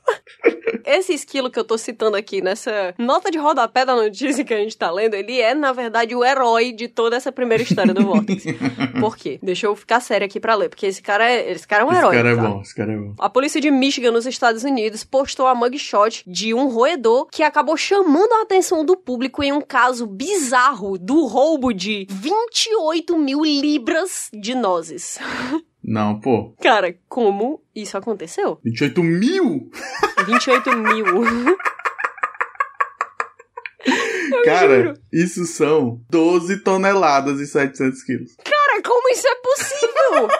[0.84, 4.58] Esse esquilo que eu tô citando aqui nessa nota de rodapé da notícia que a
[4.58, 8.04] gente tá lendo, ele é, na verdade, o herói de toda essa primeira história do
[8.04, 8.44] Vortex.
[9.00, 9.38] Por quê?
[9.42, 11.90] Deixa eu ficar sério aqui pra ler, porque esse cara é, esse cara é um
[11.90, 12.16] esse herói.
[12.16, 12.42] cara é tá?
[12.42, 13.14] bom, esse cara é bom.
[13.18, 17.76] A polícia de Michigan, nos Estados Unidos, postou a mugshot de um roedor que acabou
[17.76, 24.30] chamando a atenção do público em um caso bizarro do roubo de 28 mil libras
[24.32, 25.18] de nozes.
[25.86, 26.52] Não, pô.
[26.60, 28.58] Cara, como isso aconteceu?
[28.64, 29.70] 28 mil?
[30.26, 31.06] 28 mil.
[34.44, 34.98] Cara, juro.
[35.12, 38.36] isso são 12 toneladas e 700 quilos.
[38.44, 40.28] Cara, como isso é possível?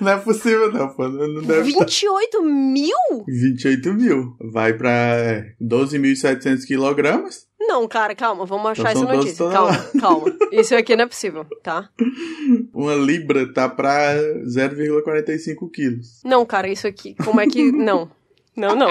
[0.00, 1.08] Não é possível, não, pô.
[1.08, 2.94] Não deve 28 mil?
[3.26, 4.36] 28 mil.
[4.52, 7.47] Vai pra é, 12.700 quilogramas.
[7.68, 9.50] Não, cara, calma, vamos achar essa são 12 notícia.
[9.50, 10.36] Calma, calma.
[10.50, 11.90] Isso aqui não é possível, tá?
[12.72, 16.22] Uma libra tá pra 0,45 quilos.
[16.24, 17.70] Não, cara, isso aqui, como é que.
[17.70, 18.10] Não.
[18.56, 18.88] Não, não.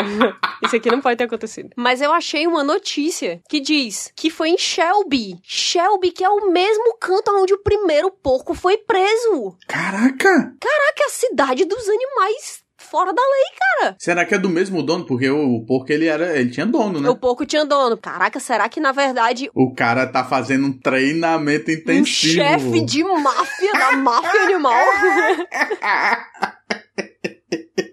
[0.64, 1.72] Isso aqui não pode ter acontecido.
[1.76, 5.42] Mas eu achei uma notícia que diz que foi em Shelby.
[5.44, 9.58] Shelby, que é o mesmo canto onde o primeiro porco foi preso.
[9.68, 10.30] Caraca!
[10.58, 13.96] Caraca, a cidade dos animais fora da lei, cara.
[14.00, 15.06] Será que é do mesmo dono?
[15.06, 17.10] Porque o porco ele era, ele tinha dono, né?
[17.10, 17.98] O porco tinha dono.
[17.98, 22.34] Caraca, será que na verdade O cara tá fazendo um treinamento um intensivo.
[22.36, 24.84] chefe de máfia da máfia animal?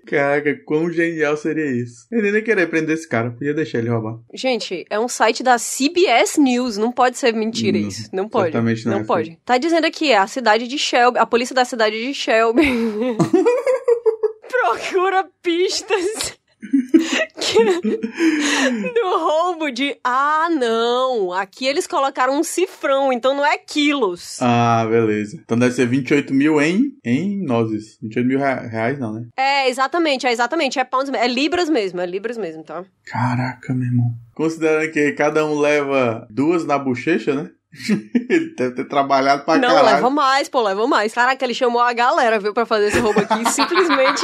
[0.06, 2.06] Caraca, quão genial seria isso?
[2.12, 4.18] Ele nem queria prender esse cara, podia deixar ele roubar.
[4.32, 8.08] Gente, é um site da CBS News, não pode ser mentira Não, isso.
[8.12, 8.54] Não pode.
[8.54, 9.38] não Não é, pode.
[9.44, 12.62] Tá dizendo aqui, é a cidade de Shelby, a polícia da cidade de Shelby.
[14.78, 16.38] Procura pistas.
[18.94, 19.96] no roubo de.
[20.02, 21.32] Ah, não!
[21.32, 24.38] Aqui eles colocaram um cifrão, então não é quilos.
[24.40, 25.38] Ah, beleza.
[25.42, 27.98] Então deve ser 28 mil em, em nozes.
[28.02, 29.26] 28 mil rea- reais não, né?
[29.36, 30.78] É, exatamente, é exatamente.
[30.78, 31.12] É pounds.
[31.12, 32.84] É libras mesmo, é libras mesmo, tá?
[33.06, 34.10] Caraca, meu irmão.
[34.34, 37.50] Considerando que cada um leva duas na bochecha, né?
[38.30, 39.96] ele deve ter trabalhado pra não, caralho.
[39.96, 41.12] leva mais, pô, leva mais.
[41.12, 43.44] Caraca, ele chamou a galera, viu, pra fazer esse roubo aqui.
[43.50, 44.22] simplesmente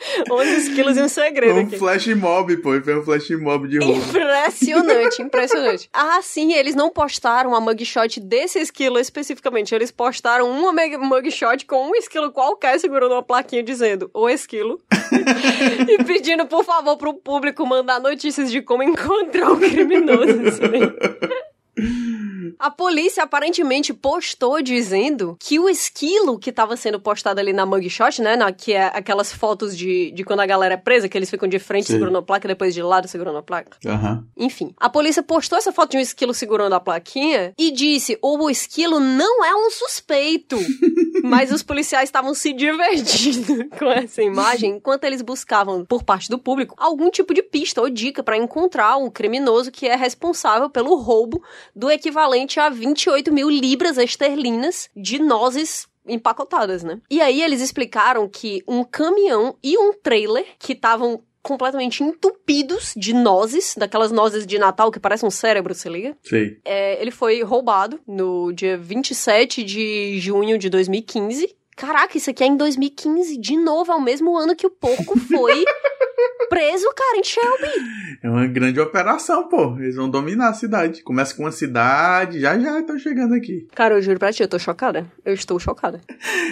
[0.30, 1.78] 11 quilos e um segredo Foi um aqui.
[1.78, 2.80] flash mob, pô.
[2.80, 4.00] Foi um flash mob de roubo.
[4.00, 5.88] Impressionante, impressionante.
[5.92, 9.74] Ah, sim, eles não postaram a mugshot desse esquilo especificamente.
[9.74, 14.80] Eles postaram uma mugshot com um esquilo qualquer segurando uma plaquinha dizendo o esquilo.
[15.88, 20.40] e pedindo, por favor, pro público mandar notícias de como encontrar o criminoso.
[20.46, 22.19] assim.
[22.58, 28.20] A polícia aparentemente postou dizendo que o esquilo que tava sendo postado ali na mugshot,
[28.22, 28.36] né?
[28.36, 31.48] na- que é aquelas fotos de, de quando a galera é presa, que eles ficam
[31.48, 31.94] de frente Sim.
[31.94, 33.76] segurando a placa e depois de lado segurando a placa.
[33.86, 34.24] Aham.
[34.36, 38.48] Enfim, a polícia postou essa foto de um esquilo segurando a plaquinha e disse: o
[38.50, 40.56] esquilo não é um suspeito.
[41.22, 46.38] Mas os policiais estavam se divertindo com essa imagem enquanto eles buscavam, por parte do
[46.38, 50.94] público, algum tipo de pista ou dica para encontrar um criminoso que é responsável pelo
[50.96, 51.42] roubo
[51.76, 57.00] do equivalente a 28 mil libras esterlinas de nozes empacotadas, né?
[57.10, 63.14] E aí eles explicaram que um caminhão e um trailer que estavam completamente entupidos de
[63.14, 66.16] nozes, daquelas nozes de Natal que parecem um cérebro, se liga?
[66.22, 66.58] Sei.
[66.64, 71.56] É, ele foi roubado no dia 27 de junho de 2015.
[71.80, 75.18] Caraca, isso aqui é em 2015, de novo, é o mesmo ano que o porco
[75.18, 75.64] foi
[76.50, 78.18] preso, cara, em Shelby.
[78.22, 79.76] É uma grande operação, pô.
[79.78, 81.02] Eles vão dominar a cidade.
[81.02, 83.66] Começa com uma cidade, já já estão chegando aqui.
[83.74, 85.10] Cara, eu juro pra ti, eu tô chocada.
[85.24, 86.00] Eu estou chocada.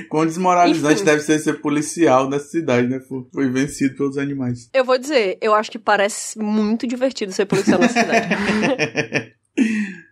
[0.09, 1.05] Quão desmoralizante Enfim.
[1.05, 2.99] deve ser ser policial nessa cidade, né?
[3.01, 4.71] Foi- Foi vencido pelos animais.
[4.73, 8.29] Eu vou dizer, eu acho que parece muito divertido ser policial na cidade.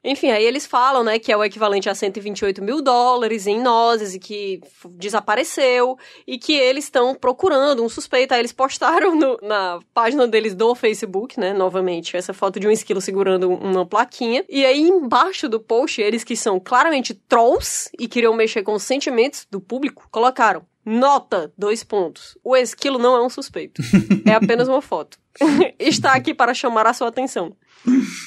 [0.08, 4.14] Enfim, aí eles falam, né, que é o equivalente a 128 mil dólares em nozes
[4.14, 4.60] e que
[4.92, 8.32] desapareceu e que eles estão procurando um suspeito.
[8.32, 12.70] Aí eles postaram no- na página deles do Facebook, né, novamente, essa foto de um
[12.70, 14.44] esquilo segurando uma plaquinha.
[14.48, 18.82] E aí embaixo do post, eles que são claramente trolls e queriam mexer com os
[18.84, 22.38] sentimentos do público, colocaram Nota, dois pontos.
[22.44, 23.82] O esquilo não é um suspeito.
[24.24, 25.18] É apenas uma foto.
[25.80, 27.56] Está aqui para chamar a sua atenção.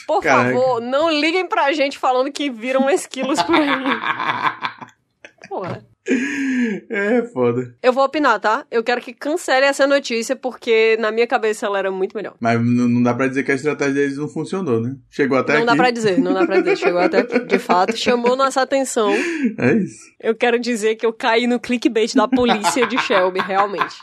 [0.05, 0.53] Por Caraca.
[0.53, 3.69] favor, não liguem pra gente falando que viram esquilos por aí.
[5.47, 5.85] Porra.
[6.89, 7.75] É foda.
[7.81, 8.65] Eu vou opinar, tá?
[8.69, 12.35] Eu quero que cancele essa notícia, porque na minha cabeça ela era muito melhor.
[12.39, 14.95] Mas não dá pra dizer que a estratégia deles não funcionou, né?
[15.09, 15.67] Chegou até não aqui.
[15.67, 16.77] dá pra dizer, não dá pra dizer.
[16.77, 17.39] Chegou até aqui.
[17.39, 19.11] De fato, chamou nossa atenção.
[19.57, 20.09] É isso.
[20.19, 23.95] Eu quero dizer que eu caí no clickbait da polícia de Shelby, realmente.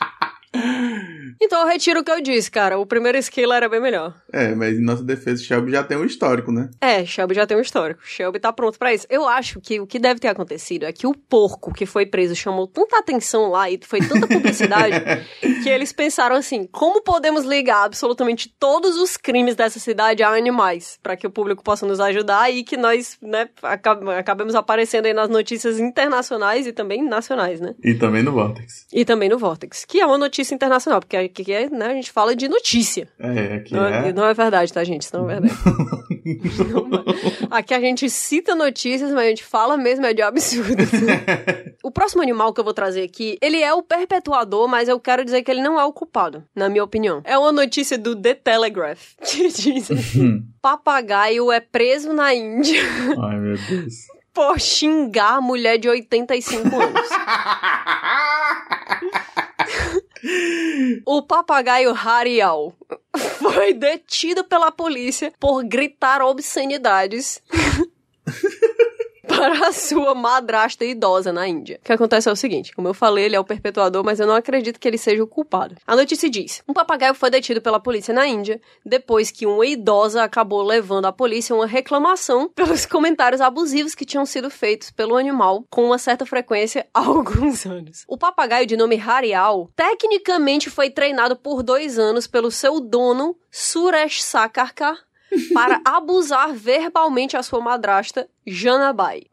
[1.41, 2.79] Então eu retiro o que eu disse, cara.
[2.79, 4.15] O primeiro esquilo era bem melhor.
[4.33, 6.69] É, mas em nossa defesa, Shelby já tem um histórico, né?
[6.81, 8.01] É, Shelby já tem um histórico.
[8.03, 9.05] Shelby tá pronto pra isso.
[9.09, 12.35] Eu acho que o que deve ter acontecido é que o porco que foi preso
[12.35, 14.95] chamou tanta atenção lá e foi tanta publicidade
[15.63, 20.97] que eles pensaram assim: como podemos ligar absolutamente todos os crimes dessa cidade a animais
[21.03, 25.13] para que o público possa nos ajudar e que nós, né, acab- acabemos aparecendo aí
[25.13, 27.75] nas notícias internacionais e também nacionais, né?
[27.83, 28.87] E também no Vortex.
[28.91, 32.11] E também no Vortex, que é uma notícia internacional, porque aqui é, né, a gente
[32.11, 33.07] fala de notícia.
[33.19, 34.09] É, aqui Não é.
[34.09, 35.03] é, não é verdade, tá, gente?
[35.03, 35.57] Isso não é verdade.
[36.27, 36.89] Não.
[37.49, 40.89] Aqui a gente cita notícias, mas a gente fala mesmo é de absurdos.
[41.81, 45.23] o próximo animal que eu vou trazer aqui, ele é o perpetuador, mas eu quero
[45.23, 47.21] dizer que ele não é o culpado, na minha opinião.
[47.23, 52.81] É uma notícia do The Telegraph, que diz assim, papagaio é preso na Índia
[53.23, 53.93] Ai, meu Deus.
[54.33, 57.09] por xingar mulher de 85 anos.
[61.05, 62.73] O papagaio Harial
[63.41, 67.41] foi detido pela polícia por gritar obscenidades
[69.37, 71.79] para a sua madrasta idosa na Índia.
[71.79, 74.25] O que acontece é o seguinte, como eu falei, ele é o perpetuador, mas eu
[74.25, 75.75] não acredito que ele seja o culpado.
[75.85, 80.23] A notícia diz: um papagaio foi detido pela polícia na Índia depois que uma idosa
[80.23, 85.63] acabou levando à polícia uma reclamação pelos comentários abusivos que tinham sido feitos pelo animal
[85.69, 88.05] com uma certa frequência há alguns anos.
[88.07, 94.23] O papagaio de nome Harial tecnicamente foi treinado por dois anos pelo seu dono Suresh
[94.23, 95.06] Sakarkar
[95.53, 99.23] para abusar verbalmente a sua madrasta, Janabai.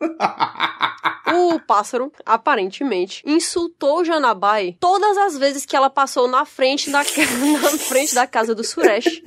[1.32, 7.00] o pássaro, aparentemente, insultou Janabai todas as vezes que ela passou na frente da,
[7.62, 9.22] na frente da casa do Suresh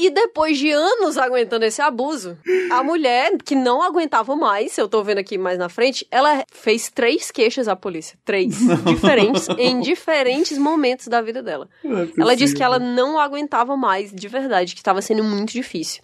[0.00, 2.38] e depois de anos aguentando esse abuso,
[2.70, 6.90] a mulher, que não aguentava mais, eu tô vendo aqui mais na frente, ela fez
[6.90, 8.18] três queixas à polícia.
[8.24, 8.60] Três.
[8.64, 8.76] Não.
[8.76, 11.68] Diferentes, em diferentes momentos da vida dela.
[11.84, 16.02] É ela disse que ela não aguentava mais, de verdade, que estava sendo muito difícil.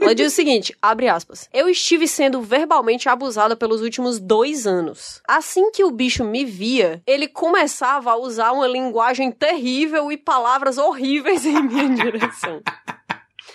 [0.00, 1.48] ela diz o seguinte: abre aspas.
[1.52, 5.20] Eu estive sendo verbalmente abusada pelos últimos dois anos.
[5.26, 10.78] Assim que o bicho me via, ele começava a usar uma linguagem terrível e palavras
[10.78, 12.62] horríveis em minha direção.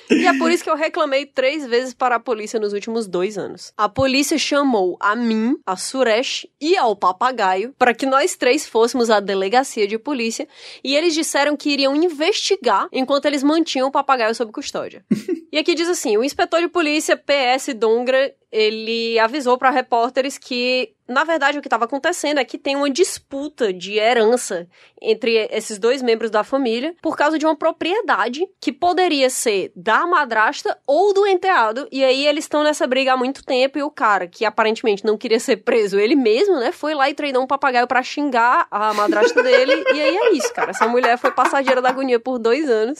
[0.09, 3.37] E é por isso que eu reclamei três vezes para a polícia nos últimos dois
[3.37, 3.73] anos.
[3.77, 9.09] A polícia chamou a mim, a Suresh e ao papagaio para que nós três fôssemos
[9.09, 10.47] à delegacia de polícia
[10.83, 15.05] e eles disseram que iriam investigar enquanto eles mantinham o papagaio sob custódia.
[15.51, 20.93] e aqui diz assim: o inspetor de polícia PS Dongra ele avisou para repórteres que,
[21.09, 24.67] na verdade, o que estava acontecendo é que tem uma disputa de herança
[25.01, 30.05] entre esses dois membros da família por causa de uma propriedade que poderia ser da
[30.05, 31.87] madrasta ou do enteado.
[31.91, 35.17] E aí eles estão nessa briga há muito tempo e o cara, que aparentemente não
[35.17, 38.93] queria ser preso ele mesmo, né, foi lá e treinou um papagaio para xingar a
[38.93, 39.83] madrasta dele.
[39.95, 40.69] e aí é isso, cara.
[40.69, 42.99] Essa mulher foi passageira da agonia por dois anos.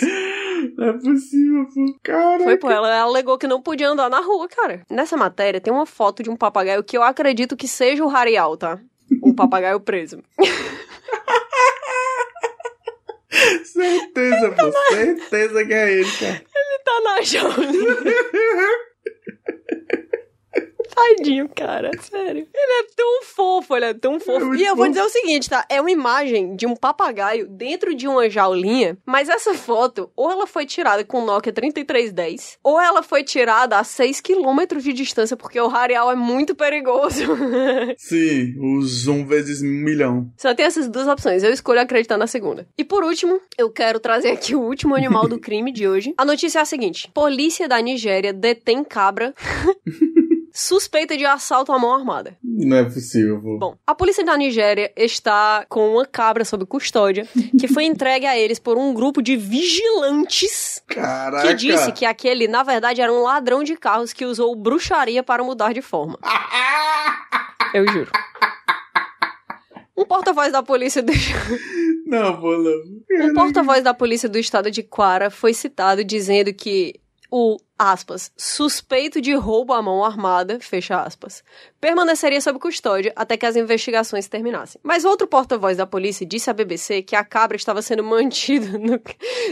[0.77, 1.99] Não é possível, pô.
[2.03, 2.43] Cara.
[2.43, 2.69] Foi, pô.
[2.69, 4.81] Ela, alegou que não podia andar na rua, cara.
[4.89, 8.57] Nessa matéria tem uma foto de um papagaio que eu acredito que seja o Harial,
[8.57, 8.79] tá?
[9.21, 10.21] O papagaio preso.
[13.65, 14.71] certeza, pô.
[14.93, 16.43] Certeza que é ele, cara.
[16.55, 17.55] Ele tá na jaula.
[20.93, 22.47] Tadinho, cara, sério.
[22.53, 24.53] Ele é tão fofo, ele é tão fofo.
[24.53, 25.65] É e eu vou dizer o seguinte, tá?
[25.69, 30.45] É uma imagem de um papagaio dentro de uma jaulinha, mas essa foto, ou ela
[30.45, 35.35] foi tirada com o Nokia 3310, ou ela foi tirada a 6 km de distância,
[35.35, 37.23] porque o radial é muito perigoso.
[37.97, 40.31] Sim, o zoom vezes milhão.
[40.37, 42.67] Só tem essas duas opções, eu escolho acreditar na segunda.
[42.77, 46.13] E por último, eu quero trazer aqui o último animal do crime de hoje.
[46.17, 49.33] A notícia é a seguinte: Polícia da Nigéria detém cabra
[50.63, 52.37] suspeita de assalto à mão armada.
[52.41, 53.41] Não é possível.
[53.41, 53.57] Pô.
[53.57, 57.27] Bom, a polícia da Nigéria está com uma cabra sob custódia
[57.59, 61.47] que foi entregue a eles por um grupo de vigilantes Caraca.
[61.47, 65.43] que disse que aquele, na verdade, era um ladrão de carros que usou bruxaria para
[65.43, 66.17] mudar de forma.
[67.73, 68.11] Eu juro.
[69.97, 71.11] Um porta-voz da polícia do...
[72.07, 73.25] Não, pô, não.
[73.27, 76.99] Um porta-voz da polícia do estado de Quara foi citado dizendo que
[77.31, 77.57] o,
[77.91, 81.43] aspas, suspeito de roubo à mão armada, fecha aspas,
[81.83, 84.79] permaneceria sob custódia até que as investigações terminassem.
[84.81, 89.01] Mas outro porta-voz da polícia disse à BBC que a cabra estava sendo mantida no...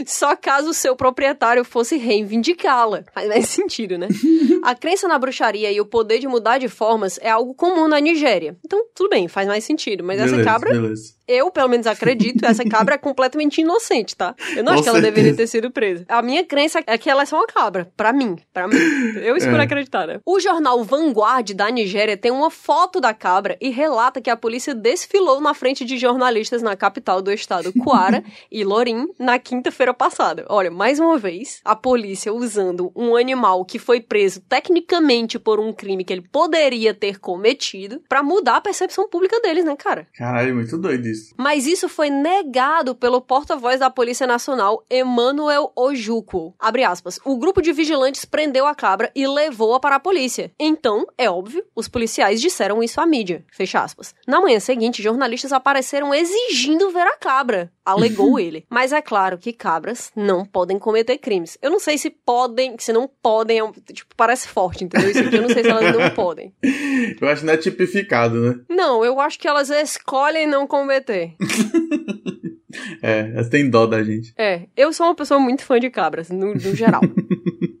[0.06, 3.04] só caso o seu proprietário fosse reivindicá-la.
[3.12, 4.08] Faz mais sentido, né?
[4.62, 7.98] A crença na bruxaria e o poder de mudar de formas é algo comum na
[7.98, 8.56] Nigéria.
[8.64, 10.04] Então, tudo bem, faz mais sentido.
[10.04, 11.14] Mas beleza, essa cabra, beleza.
[11.26, 14.36] eu pelo menos acredito, essa cabra é completamente inocente, tá?
[14.56, 16.04] Eu não Com acho que ela deveria ter sido presa.
[16.08, 18.76] A minha crença é que ela é só uma cabra, pra mim, para mim.
[19.20, 19.64] Eu escolho é.
[19.64, 20.20] acreditar, né?
[20.24, 24.76] O jornal Vanguard da Nigéria tem uma foto da cabra e relata que a polícia
[24.76, 30.46] desfilou na frente de jornalistas na capital do estado, Kwara e Lorim, na quinta-feira passada.
[30.48, 35.72] Olha, mais uma vez, a polícia usando um animal que foi preso tecnicamente por um
[35.72, 40.06] crime que ele poderia ter cometido para mudar a percepção pública deles, né, cara?
[40.16, 41.34] Caralho, muito doido isso.
[41.36, 46.54] Mas isso foi negado pelo porta-voz da Polícia Nacional, Emmanuel Ojukwu.
[46.56, 47.18] Abre aspas.
[47.24, 50.52] O grupo de vigilantes prendeu a cabra e levou-a para a polícia.
[50.56, 53.44] Então, é óbvio, os policiais disseram isso à mídia.
[53.52, 54.14] Fecha aspas.
[54.26, 58.64] Na manhã seguinte, jornalistas apareceram exigindo ver a cabra, alegou ele.
[58.68, 61.56] Mas é claro que cabras não podem cometer crimes.
[61.62, 65.10] Eu não sei se podem, se não podem, é tipo, parece forte, entendeu?
[65.10, 66.52] Isso aqui eu não sei se elas não podem.
[67.20, 68.60] Eu acho que não é tipificado, né?
[68.68, 71.34] Não, eu acho que elas escolhem não cometer.
[73.02, 74.32] É, elas têm dó da gente.
[74.36, 77.02] É, eu sou uma pessoa muito fã de cabras, no, no geral.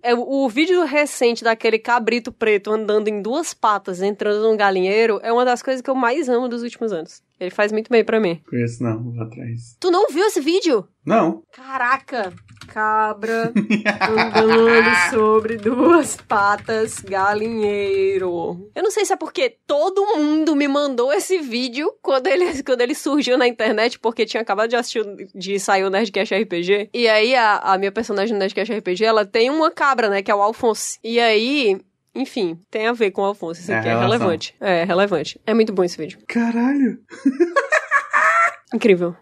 [0.04, 5.32] É, o vídeo recente daquele cabrito preto andando em duas patas, entrando num galinheiro, é
[5.32, 7.22] uma das coisas que eu mais amo dos últimos anos.
[7.42, 8.40] Ele faz muito bem pra mim.
[8.48, 9.76] Conheço não, vou atrás.
[9.80, 10.86] Tu não viu esse vídeo?
[11.04, 11.42] Não.
[11.52, 12.32] Caraca!
[12.68, 18.70] Cabra andando sobre duas patas, galinheiro.
[18.74, 22.80] Eu não sei se é porque todo mundo me mandou esse vídeo quando ele, quando
[22.80, 26.90] ele surgiu na internet, porque tinha acabado de assistir, de sair o Nerdcast RPG.
[26.94, 30.30] E aí a, a minha personagem no Nerdcast RPG, ela tem uma cabra, né, que
[30.30, 30.98] é o Alphonse.
[31.02, 31.80] E aí
[32.14, 33.60] enfim, tem a ver com o Alfonso.
[33.60, 34.10] Isso É aqui é relação.
[34.10, 34.54] relevante.
[34.60, 35.40] É, relevante.
[35.46, 36.18] É muito bom esse vídeo.
[36.28, 36.98] Caralho.
[38.74, 39.14] Incrível.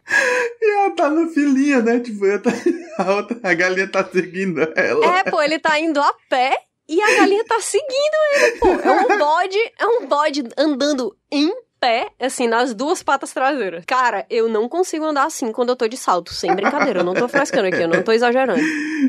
[0.62, 1.98] E ela tá na filinha, né?
[1.98, 2.50] Tipo, tá-
[2.98, 5.18] a, outra, a galinha tá seguindo ela.
[5.18, 6.56] É, pô, ele tá indo a pé
[6.88, 8.68] e a galinha tá seguindo ele, pô.
[8.68, 13.82] É um bode, é um bode andando em pé, assim, nas duas patas traseiras.
[13.86, 17.00] Cara, eu não consigo andar assim quando eu tô de salto, sem brincadeira.
[17.00, 18.60] Eu não tô frescando aqui, eu não tô exagerando.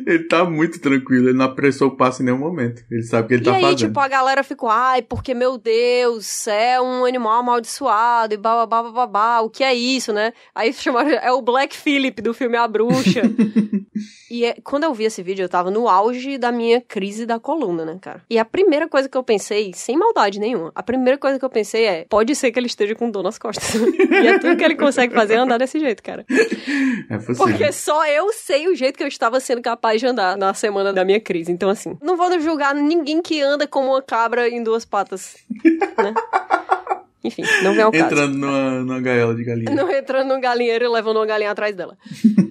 [0.07, 2.81] Ele tá muito tranquilo, ele não apressou o passo em nenhum momento.
[2.89, 3.77] Ele sabe o que ele e tá aí, fazendo.
[3.77, 9.41] tipo, a galera ficou, ai, porque, meu Deus, é um animal amaldiçoado e babá, babá,
[9.41, 10.31] o que é isso, né?
[10.55, 13.21] Aí chamaram, é o Black Phillip do filme A Bruxa.
[14.31, 17.37] e é- quando eu vi esse vídeo, eu tava no auge da minha crise da
[17.37, 18.23] coluna, né, cara?
[18.29, 21.49] E a primeira coisa que eu pensei, sem maldade nenhuma, a primeira coisa que eu
[21.49, 23.75] pensei é, pode ser que ele esteja com dor nas costas.
[23.75, 26.25] e é tudo que ele consegue fazer é andar desse jeito, cara.
[26.29, 27.35] É possível.
[27.35, 30.93] Porque só eu sei o jeito que eu estava sendo capaz de andar na semana
[30.93, 31.51] da minha crise.
[31.51, 35.35] Então, assim, não vou julgar ninguém que anda como uma cabra em duas patas,
[35.97, 36.13] né?
[37.23, 38.05] Enfim, não vem ao caso.
[38.05, 39.75] Entrando numa, numa gaiola de galinha.
[39.75, 41.95] Não entrando num galinheiro e levando uma galinha atrás dela.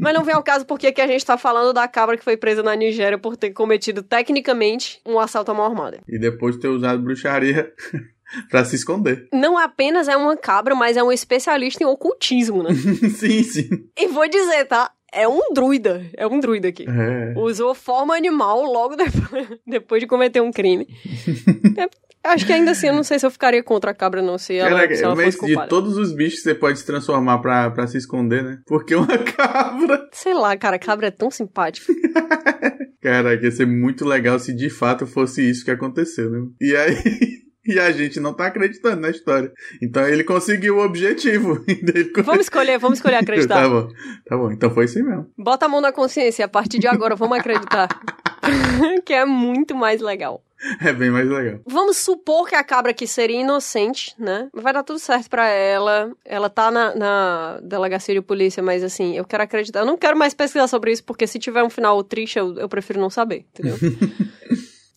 [0.00, 2.36] Mas não vem ao caso porque aqui a gente tá falando da cabra que foi
[2.36, 6.00] presa na Nigéria por ter cometido, tecnicamente, um assalto à mão armada.
[6.08, 7.72] E depois de ter usado bruxaria
[8.50, 9.28] pra se esconder.
[9.32, 12.70] Não apenas é uma cabra, mas é um especialista em ocultismo, né?
[13.16, 13.68] sim, sim.
[13.98, 14.90] E vou dizer, tá?
[15.12, 16.06] É um druida.
[16.16, 16.86] É um druida aqui.
[16.88, 17.36] É.
[17.36, 20.86] usou forma animal logo depois, depois de cometer um crime.
[21.76, 21.88] É,
[22.24, 24.54] acho que ainda assim, eu não sei se eu ficaria contra a cabra, não, se
[24.56, 27.70] ela, Caraca, se ela mas fosse de todos os bichos você pode se transformar pra,
[27.70, 28.58] pra se esconder, né?
[28.66, 30.08] Porque uma cabra.
[30.12, 31.92] Sei lá, cara, cabra é tão simpática.
[33.00, 36.40] Caraca, ia ser muito legal se de fato fosse isso que aconteceu, né?
[36.60, 36.96] E aí.
[37.62, 39.52] E a gente não tá acreditando na história.
[39.82, 41.62] Então ele conseguiu o objetivo.
[42.24, 43.62] Vamos escolher, vamos escolher acreditar.
[43.62, 43.88] Tá bom,
[44.26, 44.50] tá bom.
[44.50, 45.30] Então foi isso mesmo.
[45.36, 47.86] Bota a mão na consciência, a partir de agora vamos acreditar.
[49.04, 50.42] que é muito mais legal.
[50.80, 51.60] É bem mais legal.
[51.66, 54.48] Vamos supor que a cabra aqui seria inocente, né?
[54.52, 56.12] Vai dar tudo certo pra ela.
[56.24, 59.80] Ela tá na, na delegacia de polícia, mas assim, eu quero acreditar.
[59.80, 62.68] Eu não quero mais pesquisar sobre isso, porque se tiver um final triste, eu, eu
[62.68, 63.76] prefiro não saber, entendeu?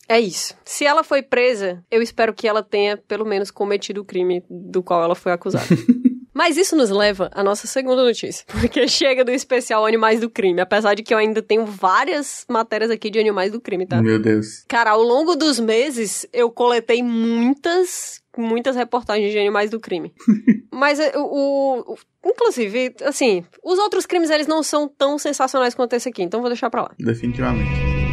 [0.06, 0.54] É isso.
[0.66, 4.82] Se ela foi presa, eu espero que ela tenha, pelo menos, cometido o crime do
[4.82, 5.64] qual ela foi acusada.
[6.34, 8.44] Mas isso nos leva à nossa segunda notícia.
[8.50, 10.60] Porque chega do especial Animais do Crime.
[10.60, 14.02] Apesar de que eu ainda tenho várias matérias aqui de Animais do Crime, tá?
[14.02, 14.64] Meu Deus.
[14.68, 20.12] Cara, ao longo dos meses, eu coletei muitas, muitas reportagens de Animais do Crime.
[20.72, 25.92] Mas é, o, o- Inclusive, assim, os outros crimes, eles não são tão sensacionais quanto
[25.94, 26.22] esse aqui.
[26.22, 26.90] Então vou deixar pra lá.
[26.98, 28.03] Definitivamente.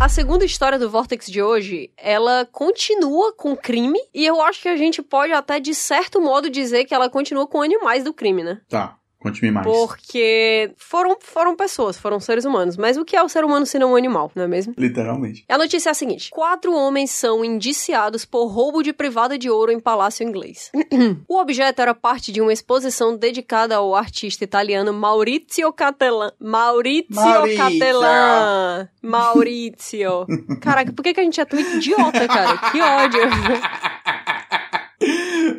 [0.00, 4.68] A segunda história do Vortex de hoje, ela continua com crime, e eu acho que
[4.68, 8.44] a gente pode até, de certo modo, dizer que ela continua com animais do crime,
[8.44, 8.60] né?
[8.68, 9.66] Tá, conte-me mais.
[9.66, 12.76] Porque foram, foram pessoas, foram seres humanos.
[12.76, 14.74] Mas o que é o ser humano se não um animal, não é mesmo?
[14.76, 15.44] Literalmente.
[15.48, 19.72] A notícia é a seguinte: quatro homens são indiciados por roubo de privada de ouro
[19.72, 20.70] em palácio inglês.
[21.28, 26.32] o objeto era parte de uma exposição dedicada ao artista italiano Maurizio Cattelan.
[26.38, 27.58] Maurizio, Maurizio.
[27.58, 28.88] Cattelan.
[29.02, 30.26] Maurizio.
[30.60, 32.58] Caraca, por que, que a gente é tão idiota, cara?
[32.70, 33.20] Que ódio.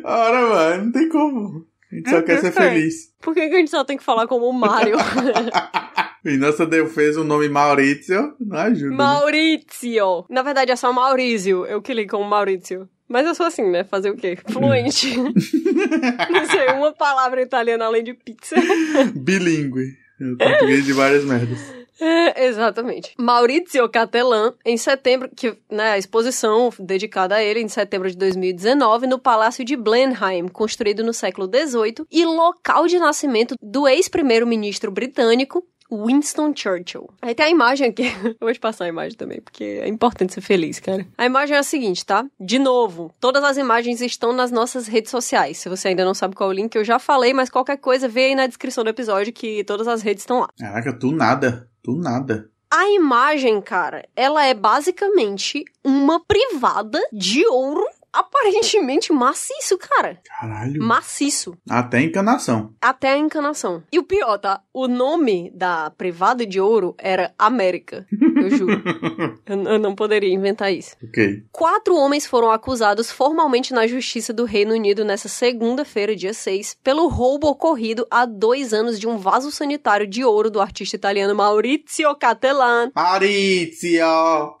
[0.04, 1.66] Ora, mano, não tem como.
[1.90, 3.12] A gente só quer ser feliz.
[3.20, 4.96] Por que, que a gente só tem que falar como o Mario?
[6.22, 8.90] E nossa defesa, o nome Maurício não ajuda.
[8.90, 8.96] né?
[8.96, 10.26] Maurizio.
[10.28, 11.64] Na verdade é só Maurizio.
[11.64, 12.86] Eu que li como Maurizio.
[13.08, 13.84] Mas eu sou assim, né?
[13.84, 14.36] Fazer o quê?
[14.50, 15.16] Fluente.
[15.18, 18.54] Não sei, uma palavra italiana além de pizza.
[19.14, 19.96] Bilíngue.
[20.20, 21.58] Eu português de várias merdas.
[22.36, 23.14] Exatamente.
[23.18, 29.06] Maurizio Cattelan, em setembro, que, né, a exposição dedicada a ele em setembro de 2019
[29.06, 35.64] no Palácio de Blenheim, construído no século XVIII e local de nascimento do ex-primeiro-ministro britânico
[35.90, 37.10] Winston Churchill.
[37.20, 38.04] Aí tem a imagem aqui.
[38.24, 41.04] Eu vou te passar a imagem também, porque é importante ser feliz, cara.
[41.18, 42.24] A imagem é a seguinte, tá?
[42.38, 45.58] De novo, todas as imagens estão nas nossas redes sociais.
[45.58, 48.08] Se você ainda não sabe qual é o link, eu já falei, mas qualquer coisa,
[48.08, 50.48] vê aí na descrição do episódio que todas as redes estão lá.
[50.58, 51.68] Caraca, tu nada.
[51.82, 52.50] Tu nada.
[52.70, 60.20] A imagem, cara, ela é basicamente uma privada de ouro aparentemente maciço, cara.
[60.24, 60.82] Caralho.
[60.82, 61.56] Maciço.
[61.68, 62.74] Até a encanação.
[62.80, 63.82] Até a encanação.
[63.92, 64.60] E o pior, tá?
[64.72, 68.06] O nome da privada de ouro era América.
[68.10, 68.82] Eu juro.
[69.46, 70.96] eu, eu não poderia inventar isso.
[71.02, 71.44] Ok.
[71.52, 77.08] Quatro homens foram acusados formalmente na Justiça do Reino Unido nessa segunda-feira, dia 6, pelo
[77.08, 82.14] roubo ocorrido há dois anos de um vaso sanitário de ouro do artista italiano Maurizio
[82.16, 84.56] Cattelan, Maurizio!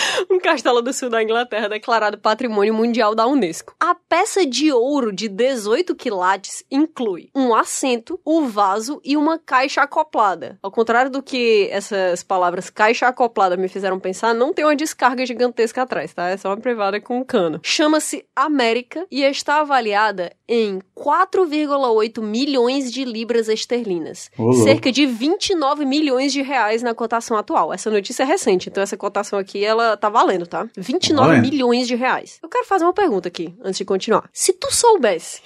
[0.30, 3.74] um castelo do sul da Inglaterra declarado Patrimônio Mundial da Unesco.
[3.78, 9.82] A peça de ouro de 18 quilates inclui um assento, o vaso e uma caixa
[9.82, 10.58] acoplada.
[10.62, 15.24] Ao contrário do que essas palavras caixa acoplada me fizeram pensar, não tem uma descarga
[15.24, 16.28] gigantesca atrás, tá?
[16.28, 17.60] É só uma privada com um cano.
[17.62, 24.30] Chama-se América e está avaliada em 4,8 milhões de libras esterlinas.
[24.64, 27.72] Cerca de 29 milhões de reais na cotação atual.
[27.72, 30.68] Essa notícia é recente, então essa cotação aqui, ela tá valendo, tá?
[30.76, 31.42] 29 valendo.
[31.50, 32.38] milhões de reais.
[32.42, 34.28] Eu quero fazer uma pergunta aqui, antes de continuar.
[34.32, 35.42] Se tu soubesse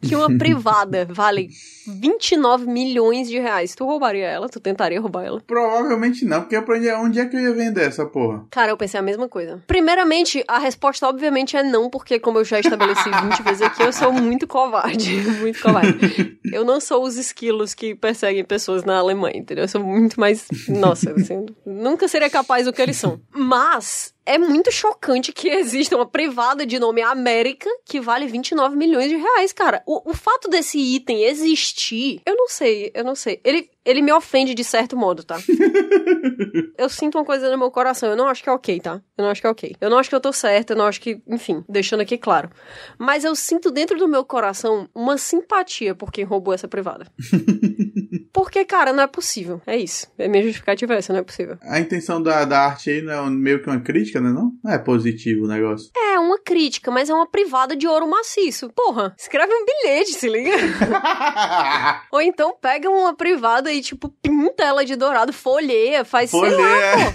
[0.00, 1.50] que uma privada vale
[1.86, 4.48] 29 milhões de reais, tu roubaria ela?
[4.48, 5.40] Tu tentaria roubar ela?
[5.46, 8.44] Provavelmente não, porque eu aprendi onde é que eu ia vender essa porra.
[8.50, 9.62] Cara, eu pensei a mesma coisa.
[9.66, 13.92] Primeiramente, a resposta obviamente é não, porque como eu já estabeleci 20 vezes aqui, eu
[13.92, 15.20] sou muito covarde.
[15.40, 16.38] Muito covarde.
[16.52, 19.64] Eu não sou os esquilos que perseguem pessoas na Alemanha, entendeu?
[19.64, 20.46] Eu sou muito mais.
[20.68, 23.20] Nossa, assim, nunca seria capaz do que eles são.
[23.30, 24.12] Mas.
[24.24, 29.16] É muito chocante que exista uma privada de nome América que vale 29 milhões de
[29.16, 29.82] reais, cara.
[29.86, 33.40] O, o fato desse item existir, eu não sei, eu não sei.
[33.44, 35.38] Ele, ele me ofende de certo modo, tá?
[36.76, 38.10] eu sinto uma coisa no meu coração.
[38.10, 39.00] Eu não acho que é ok, tá?
[39.16, 39.76] Eu não acho que é ok.
[39.80, 41.20] Eu não acho que eu tô certa, eu não acho que.
[41.26, 42.50] Enfim, deixando aqui claro.
[42.98, 47.06] Mas eu sinto dentro do meu coração uma simpatia por quem roubou essa privada.
[48.32, 49.60] Porque, cara, não é possível.
[49.66, 50.06] É isso.
[50.16, 51.58] É minha justificativa essa, não é possível.
[51.62, 54.30] A intenção da, da arte aí não é meio que uma crítica, né?
[54.30, 54.52] Não?
[54.62, 55.90] Não é positivo o negócio.
[55.96, 58.70] É uma crítica, mas é uma privada de ouro maciço.
[58.70, 60.50] Porra, escreve um bilhete, se liga.
[62.12, 67.12] Ou então pega uma privada e, tipo, pinta ela de dourado, folheia, faz, sei lá,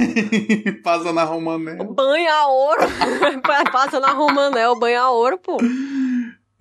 [0.84, 1.76] passa na Romané.
[1.84, 2.82] banha ouro.
[3.72, 5.58] Passa na Romanel, banha ouro, pô.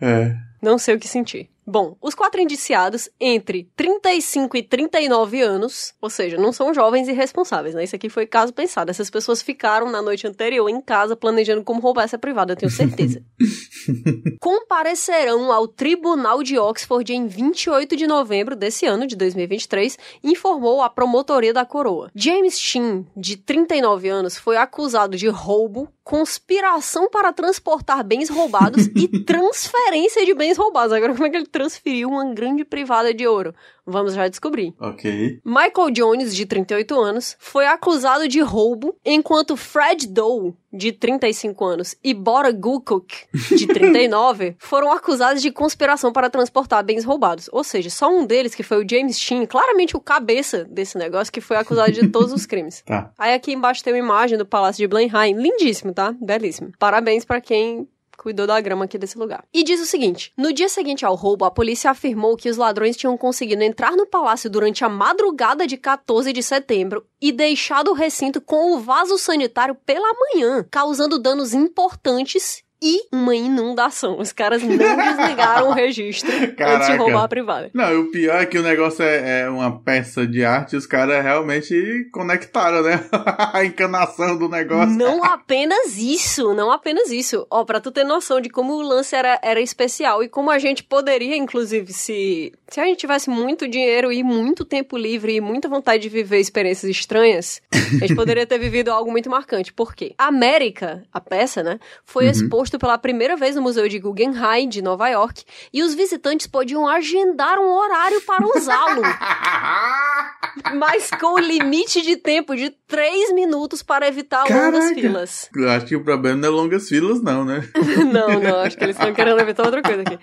[0.00, 0.36] É.
[0.60, 1.50] Não sei o que sentir.
[1.66, 7.74] Bom, os quatro indiciados, entre 35 e 39 anos, ou seja, não são jovens irresponsáveis,
[7.74, 7.84] né?
[7.84, 8.90] Isso aqui foi caso pensado.
[8.90, 12.70] Essas pessoas ficaram na noite anterior em casa planejando como roubar essa privada, eu tenho
[12.70, 13.22] certeza.
[14.40, 20.90] Comparecerão ao Tribunal de Oxford em 28 de novembro desse ano, de 2023, informou a
[20.90, 22.10] promotoria da coroa.
[22.14, 29.08] James Sheen, de 39 anos, foi acusado de roubo, conspiração para transportar bens roubados e
[29.24, 30.92] transferência de bens roubados.
[30.92, 33.54] Agora, como é que ele transferiu uma grande privada de ouro?
[33.86, 34.72] Vamos já descobrir.
[34.80, 35.40] Ok.
[35.44, 41.94] Michael Jones, de 38 anos, foi acusado de roubo, enquanto Fred Doe, de 35 anos,
[42.02, 43.14] e Bora Gukuk,
[43.50, 47.50] de 39, foram acusados de conspiração para transportar bens roubados.
[47.52, 51.32] Ou seja, só um deles, que foi o James Sheen, claramente o cabeça desse negócio,
[51.32, 52.82] que foi acusado de todos os crimes.
[52.94, 53.10] Tá.
[53.18, 55.34] Aí aqui embaixo tem uma imagem do Palácio de Blenheim.
[55.40, 56.12] Lindíssimo, tá?
[56.20, 56.72] Belíssimo.
[56.78, 59.44] Parabéns pra quem cuidou da grama aqui desse lugar.
[59.52, 62.96] E diz o seguinte: no dia seguinte ao roubo, a polícia afirmou que os ladrões
[62.96, 67.94] tinham conseguido entrar no palácio durante a madrugada de 14 de setembro e deixado o
[67.94, 72.63] recinto com o vaso sanitário pela manhã, causando danos importantes.
[72.82, 74.18] E uma inundação.
[74.18, 76.96] Os caras não desligaram o registro antes de Caraca.
[76.96, 77.70] roubar a privada.
[77.72, 80.86] Não, e o pior é que o negócio é, é uma peça de arte os
[80.86, 83.04] caras realmente conectaram, né?
[83.52, 84.96] a encanação do negócio.
[84.96, 87.46] Não apenas isso, não apenas isso.
[87.50, 90.58] Ó, pra tu ter noção de como o lance era, era especial e como a
[90.58, 95.40] gente poderia, inclusive, se, se a gente tivesse muito dinheiro e muito tempo livre e
[95.40, 99.72] muita vontade de viver experiências estranhas, a gente poderia ter vivido algo muito marcante.
[99.72, 100.14] Por quê?
[100.18, 102.30] América, a peça, né, foi Uhum.
[102.64, 106.88] Exposto pela primeira vez no Museu de Guggenheim, de Nova York, e os visitantes podiam
[106.88, 109.02] agendar um horário para usá-lo.
[110.76, 114.94] mas com limite de tempo de 3 minutos para evitar longas Caraca.
[114.94, 115.50] filas.
[115.54, 117.68] Eu acho que o problema não é longas filas, não, né?
[118.10, 120.18] não, não, acho que eles estão querendo evitar outra coisa aqui.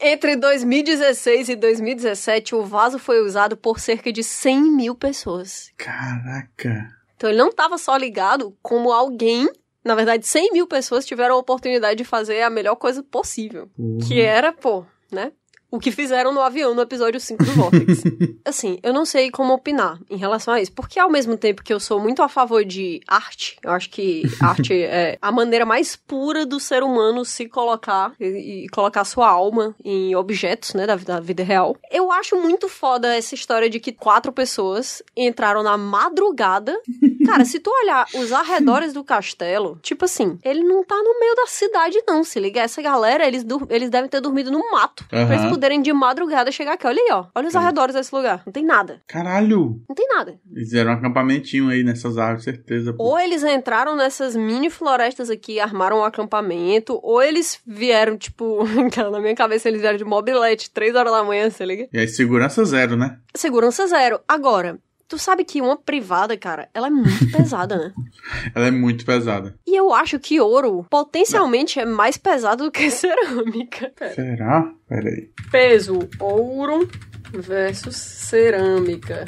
[0.00, 5.70] Entre 2016 e 2017, o vaso foi usado por cerca de 100 mil pessoas.
[5.76, 6.96] Caraca.
[7.16, 9.48] Então ele não estava só ligado como alguém.
[9.86, 13.68] Na verdade, 100 mil pessoas tiveram a oportunidade de fazer a melhor coisa possível.
[13.76, 14.08] Porra.
[14.08, 15.30] Que era, pô, né?
[15.76, 18.02] O que fizeram no avião no episódio 5 do Vortex.
[18.46, 21.72] assim, eu não sei como opinar em relação a isso, porque ao mesmo tempo que
[21.72, 25.94] eu sou muito a favor de arte, eu acho que arte é a maneira mais
[25.94, 30.96] pura do ser humano se colocar e, e colocar sua alma em objetos, né, da,
[30.96, 31.76] da vida real.
[31.90, 36.74] Eu acho muito foda essa história de que quatro pessoas entraram na madrugada.
[37.26, 41.34] Cara, se tu olhar os arredores do castelo, tipo assim, ele não tá no meio
[41.34, 42.62] da cidade, não, se liga.
[42.62, 45.04] Essa galera, eles, eles devem ter dormido no mato.
[45.12, 45.26] Aham.
[45.26, 46.86] Pra eles poderem de madrugada chegar aqui.
[46.86, 47.26] Olha aí, ó.
[47.34, 48.42] Olha os arredores desse lugar.
[48.46, 49.02] Não tem nada.
[49.06, 49.80] Caralho!
[49.88, 50.38] Não tem nada.
[50.50, 52.92] Eles fizeram um acampamentinho aí nessas árvores, certeza.
[52.92, 53.04] pô.
[53.04, 58.64] Ou eles entraram nessas mini florestas aqui, armaram um acampamento, ou eles vieram, tipo,
[59.10, 61.88] na minha cabeça eles vieram de mobilete, três horas da manhã, se liga?
[61.92, 63.18] E aí, segurança zero, né?
[63.34, 64.20] Segurança zero.
[64.28, 64.78] Agora,
[65.08, 67.92] tu sabe que uma privada, cara, ela é muito pesada, né?
[68.54, 69.54] Ela é muito pesada.
[69.66, 73.92] E eu acho que ouro potencialmente é mais pesado do que cerâmica.
[73.96, 74.14] Pera.
[74.14, 74.72] Será?
[74.88, 75.30] Pera aí.
[75.50, 76.88] Peso: ouro
[77.32, 79.24] versus cerâmica.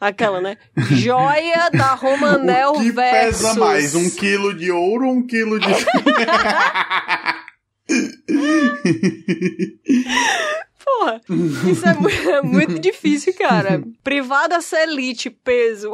[0.00, 0.58] Aquela, né?
[0.76, 3.42] Joia da Romanel o que versus.
[3.42, 3.94] pesa mais?
[3.94, 5.66] Um quilo de ouro ou um quilo de...
[10.84, 11.20] Porra,
[11.70, 13.82] isso é, mu- é muito difícil, cara.
[14.02, 15.90] Privada Celite, peso.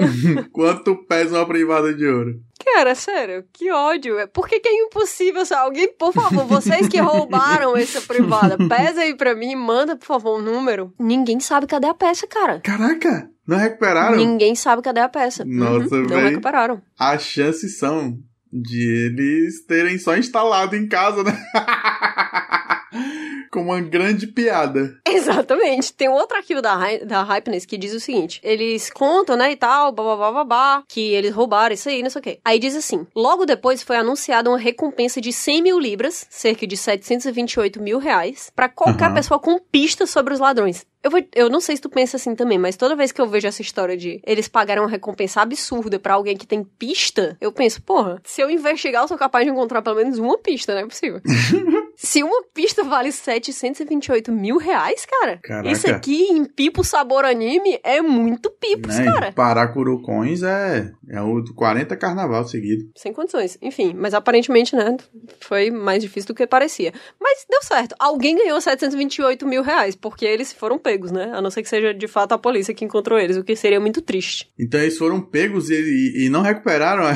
[0.52, 2.34] Quanto pesa uma privada de ouro?
[2.64, 4.18] Cara, sério, que ódio.
[4.18, 5.44] É- Por que, que é impossível?
[5.46, 5.62] sabe?
[5.62, 10.38] Alguém, por favor, vocês que roubaram essa privada, pesa aí pra mim, manda, por favor,
[10.38, 10.92] um número.
[10.98, 12.60] Ninguém sabe cadê a peça, cara.
[12.60, 13.28] Caraca!
[13.46, 14.16] Não recuperaram?
[14.16, 15.44] Ninguém sabe cadê a peça.
[15.44, 16.28] Nossa, Uhum, Não véi.
[16.30, 16.82] recuperaram.
[16.98, 18.18] As chances são
[18.52, 21.36] de eles terem só instalado em casa, né?
[23.54, 24.98] Com uma grande piada.
[25.06, 25.92] Exatamente.
[25.94, 26.76] Tem um outro arquivo da,
[27.06, 31.32] da Hypeness que diz o seguinte: eles contam, né, e tal, babá, babá, que eles
[31.32, 32.40] roubaram isso aí, não sei o quê.
[32.44, 36.76] Aí diz assim: logo depois foi anunciada uma recompensa de 100 mil libras, cerca de
[36.76, 39.14] 728 mil reais, pra qualquer Aham.
[39.14, 40.84] pessoa com pista sobre os ladrões.
[41.00, 43.28] Eu, vou, eu não sei se tu pensa assim também, mas toda vez que eu
[43.28, 47.52] vejo essa história de eles pagaram uma recompensa absurda pra alguém que tem pista, eu
[47.52, 50.80] penso, porra, se eu investigar, eu sou capaz de encontrar pelo menos uma pista, não
[50.80, 51.20] é possível.
[52.04, 55.68] se uma pista vale 728 mil reais, cara, Caraca.
[55.70, 59.04] isso aqui em pipo sabor anime é muito pipos, Né?
[59.06, 59.32] cara.
[59.32, 62.84] Paracurucões é, é o do 40 carnaval seguido.
[62.96, 63.56] Sem condições.
[63.62, 64.96] Enfim, mas aparentemente, né,
[65.40, 66.92] foi mais difícil do que parecia.
[67.20, 67.94] Mas deu certo.
[67.98, 71.32] Alguém ganhou 728 mil reais, porque eles foram pegos, né?
[71.34, 73.80] A não ser que seja de fato a polícia que encontrou eles, o que seria
[73.80, 74.50] muito triste.
[74.58, 77.04] Então eles foram pegos e, e- e não recuperaram.
[77.08, 77.14] é?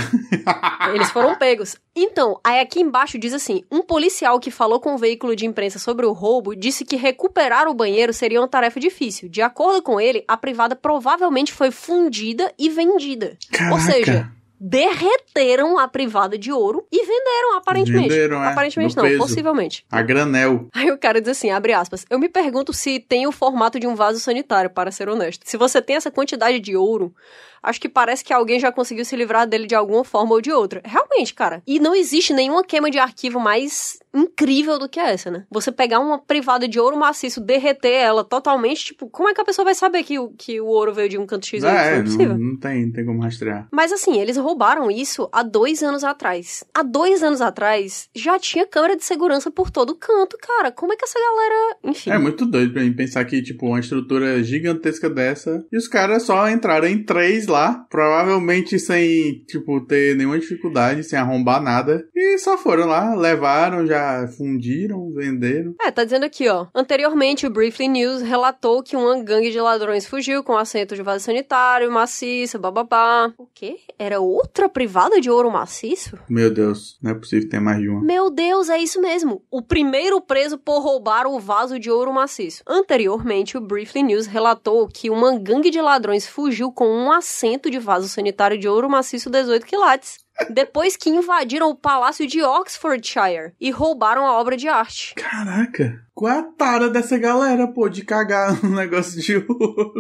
[0.95, 1.77] Eles foram pegos.
[2.01, 5.79] Então, aí aqui embaixo diz assim: um policial que falou com o veículo de imprensa
[5.79, 9.29] sobre o roubo disse que recuperar o banheiro seria uma tarefa difícil.
[9.29, 13.37] De acordo com ele, a privada provavelmente foi fundida e vendida.
[13.51, 13.75] Caraca.
[13.75, 18.09] Ou seja, derreteram a privada de ouro e venderam, aparentemente.
[18.09, 19.19] Venderam, é, aparentemente não, peso.
[19.19, 19.85] possivelmente.
[19.91, 20.67] A granel.
[20.75, 23.87] Aí o cara diz assim, abre aspas, eu me pergunto se tem o formato de
[23.87, 25.43] um vaso sanitário, para ser honesto.
[25.45, 27.15] Se você tem essa quantidade de ouro,
[27.63, 30.53] acho que parece que alguém já conseguiu se livrar dele de alguma forma ou de
[30.53, 30.81] outra.
[30.85, 31.63] Realmente, cara.
[31.67, 35.45] E não existe nenhuma queima de arquivo mais incrível do que essa, né?
[35.51, 39.45] Você pegar uma privada de ouro maciço, derreter ela totalmente, tipo, como é que a
[39.45, 41.63] pessoa vai saber que o, que o ouro veio de um canto X?
[41.63, 43.69] É, é não, não tem, não tem como rastrear.
[43.71, 46.65] Mas assim, eles roubaram isso há dois anos atrás.
[46.75, 50.73] Há dois anos atrás, já tinha câmera de segurança por todo canto, cara.
[50.73, 51.77] Como é que essa galera.
[51.85, 52.11] Enfim.
[52.11, 56.25] É muito doido pra mim pensar que, tipo, uma estrutura gigantesca dessa e os caras
[56.25, 62.39] só entraram em três lá, provavelmente sem, tipo, ter nenhuma dificuldade, sem arrombar nada, e
[62.39, 65.75] só foram lá, levaram, já fundiram, venderam.
[65.81, 66.67] É, tá dizendo aqui, ó.
[66.75, 71.25] Anteriormente, o Briefly News relatou que uma gangue de ladrões fugiu com assento de vaso
[71.25, 73.33] sanitário, maciço, bababá.
[73.39, 73.79] O quê?
[73.99, 76.19] Era outra privada de ouro maciço?
[76.29, 78.03] Meu Deus, não é possível ter mais de uma.
[78.03, 79.43] Meu Deus, é isso mesmo.
[79.51, 82.63] O primeiro preso por roubar o vaso de ouro maciço.
[82.67, 87.38] Anteriormente, o Briefly News relatou que uma gangue de ladrões fugiu com um assento
[87.71, 90.19] de vaso sanitário de ouro maciço 18 quilates.
[90.51, 95.15] Depois que invadiram o palácio de Oxfordshire e roubaram a obra de arte.
[95.15, 99.93] Caraca, qual é a tara dessa galera, pô, de cagar um negócio de ouro?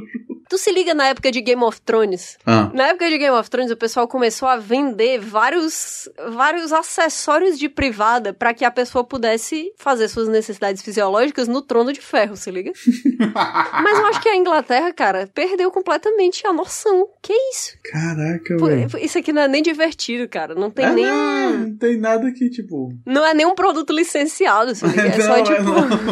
[0.49, 2.39] Tu se liga na época de Game of Thrones?
[2.45, 7.59] Ah, Na época de Game of Thrones, o pessoal começou a vender vários, vários acessórios
[7.59, 12.35] de privada pra que a pessoa pudesse fazer suas necessidades fisiológicas no trono de ferro,
[12.35, 12.73] se liga?
[13.83, 17.07] Mas eu acho que a Inglaterra, cara, perdeu completamente a noção.
[17.23, 17.73] Que isso?
[17.85, 18.89] Caraca, velho.
[19.05, 20.55] Isso aqui não é nem divertido, cara.
[20.55, 21.05] Não tem É, nem.
[21.07, 22.91] não, não tem nada que, tipo.
[23.07, 25.03] Não é nem um produto licenciado, se liga?
[25.03, 26.08] É não, só é tipo.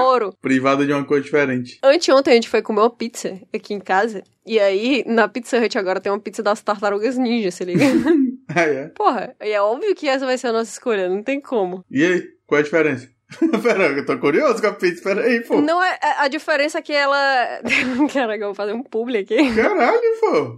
[0.00, 0.34] Ouro.
[0.40, 1.78] Privada de uma cor diferente.
[1.82, 4.22] Anteontem a gente foi comer uma pizza aqui em casa.
[4.44, 7.84] E aí, na Pizza Hut agora tem uma pizza das tartarugas ninja, se liga?
[8.54, 8.88] Ah, é.
[8.88, 11.82] Porra, e é óbvio que essa vai ser a nossa escolha, não tem como.
[11.90, 13.08] E aí, qual é a diferença?
[13.62, 15.60] Pera, eu tô curioso com a pizza, pera aí, pô.
[15.60, 15.98] Não é.
[16.18, 17.60] A diferença é que ela.
[18.12, 19.54] Caraca, eu vou fazer um publi aqui.
[19.54, 20.56] Caralho, pô.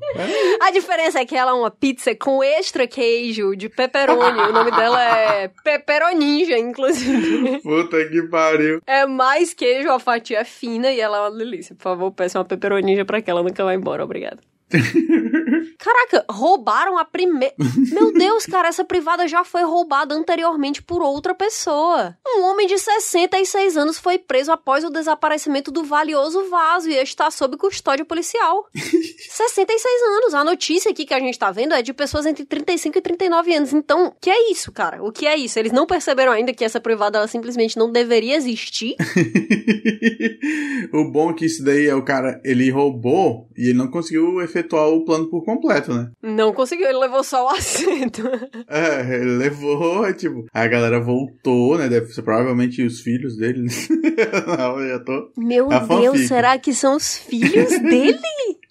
[0.62, 4.41] A diferença é que ela é uma pizza com extra queijo de pepperoni.
[4.41, 7.61] o nome dela é Pepperoninja, inclusive.
[7.62, 8.81] Puta que pariu.
[8.87, 11.75] É mais queijo, a fatia é fina e ela é uma delícia.
[11.75, 14.39] Por favor, peça uma pepperoninja pra que ela nunca vai embora, obrigada.
[15.79, 17.55] Caraca, roubaram a primeira.
[17.93, 22.17] Meu Deus, cara, essa privada já foi roubada anteriormente por outra pessoa.
[22.27, 27.31] Um homem de 66 anos foi preso após o desaparecimento do valioso vaso e está
[27.31, 28.67] sob custódia policial.
[28.75, 30.35] 66 anos.
[30.35, 33.55] A notícia aqui que a gente tá vendo é de pessoas entre 35 e 39
[33.55, 33.73] anos.
[33.73, 35.03] Então, o que é isso, cara?
[35.03, 35.59] O que é isso?
[35.59, 38.97] Eles não perceberam ainda que essa privada ela simplesmente não deveria existir?
[40.93, 44.41] o bom é que isso daí é o cara, ele roubou e ele não conseguiu
[44.43, 45.54] efetuar o plano por completo,
[45.95, 46.11] né?
[46.23, 48.23] Não conseguiu, ele levou só o assento.
[48.69, 51.89] É, ele levou, tipo, a galera voltou, né?
[51.89, 53.67] Deve ser provavelmente os filhos dele.
[54.59, 55.31] não, eu já tô.
[55.37, 56.29] Meu Deus, fanfic.
[56.29, 58.19] será que são os filhos dele?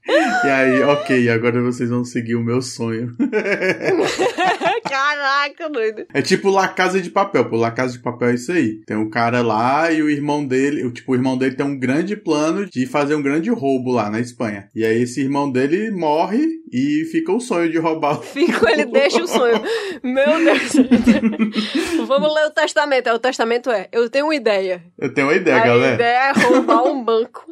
[0.06, 3.16] E aí, ok, agora vocês vão seguir o meu sonho.
[4.89, 6.06] Caraca, doido.
[6.14, 7.56] É tipo La Casa de Papel, pô.
[7.56, 8.82] La Casa de Papel é isso aí.
[8.86, 12.16] Tem um cara lá e o irmão dele, tipo, o irmão dele tem um grande
[12.16, 14.70] plano de fazer um grande roubo lá na Espanha.
[14.76, 18.20] E aí esse irmão dele morre e fica o sonho de roubar.
[18.22, 19.62] Fico, ele deixa o sonho.
[20.04, 20.74] Meu Deus.
[22.08, 23.08] Vamos ler o testamento.
[23.08, 24.84] É, O testamento é: eu tenho uma ideia.
[24.97, 25.93] Eu tenho uma ideia, a galera.
[25.95, 27.45] ideia é roubar um banco.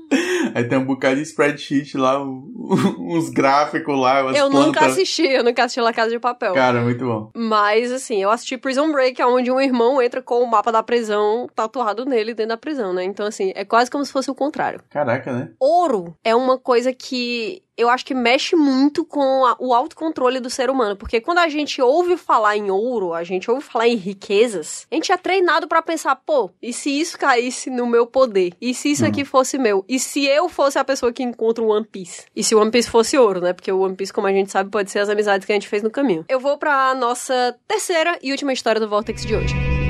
[0.53, 2.19] Aí tem um bocado de spreadsheet lá,
[2.99, 4.67] uns gráficos lá, umas eu plantas.
[4.67, 6.53] nunca assisti, eu nunca assisti La Casa de Papel.
[6.53, 7.31] Cara, muito bom.
[7.35, 11.47] Mas, assim, eu assisti Prison Break, onde um irmão entra com o mapa da prisão
[11.53, 13.03] tatuado nele dentro da prisão, né?
[13.03, 14.81] Então, assim, é quase como se fosse o contrário.
[14.89, 15.49] Caraca, né?
[15.59, 20.49] Ouro é uma coisa que eu acho que mexe muito com a- o autocontrole do
[20.49, 20.95] ser humano.
[20.95, 24.95] Porque quando a gente ouve falar em ouro, a gente ouve falar em riquezas, a
[24.95, 28.53] gente é treinado pra pensar, pô, e se isso caísse no meu poder?
[28.61, 29.07] E se isso Hum.
[29.07, 29.83] aqui fosse meu?
[29.87, 32.25] E se eu fosse a pessoa que encontra o One Piece?
[32.35, 33.53] E se o One Piece fosse ouro, né?
[33.53, 35.67] Porque o One Piece, como a gente sabe, pode ser as amizades que a gente
[35.67, 36.25] fez no caminho.
[36.29, 39.80] Eu vou pra nossa terceira e última história do Vortex de hoje.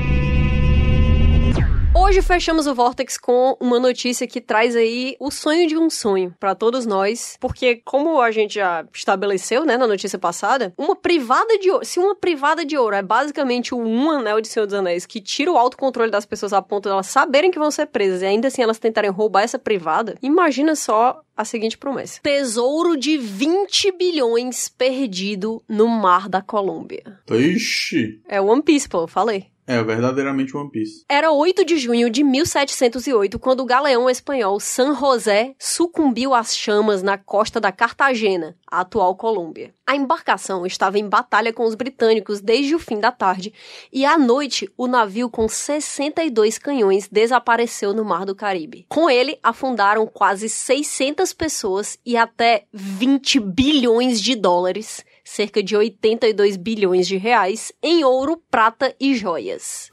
[2.02, 6.34] Hoje fechamos o Vortex com uma notícia que traz aí o sonho de um sonho
[6.38, 11.56] pra todos nós, porque como a gente já estabeleceu, né, na notícia passada, uma privada
[11.60, 14.74] de ouro, se uma privada de ouro é basicamente o um anel de Senhor dos
[14.74, 17.86] Anéis que tira o autocontrole das pessoas a ponto de elas saberem que vão ser
[17.86, 22.96] presas e ainda assim elas tentarem roubar essa privada, imagina só a seguinte promessa: tesouro
[22.96, 27.20] de 20 bilhões perdido no mar da Colômbia.
[27.30, 28.20] Ixi.
[28.28, 29.51] É One Piece, pô, falei.
[29.66, 31.04] É verdadeiramente One Piece.
[31.08, 37.02] Era 8 de junho de 1708 quando o galeão espanhol San José sucumbiu às chamas
[37.02, 39.72] na costa da Cartagena, a atual Colômbia.
[39.86, 43.52] A embarcação estava em batalha com os britânicos desde o fim da tarde
[43.92, 48.84] e à noite o navio com 62 canhões desapareceu no Mar do Caribe.
[48.88, 56.56] Com ele afundaram quase 600 pessoas e até 20 bilhões de dólares cerca de 82
[56.56, 59.88] bilhões de reais em ouro, prata e joias.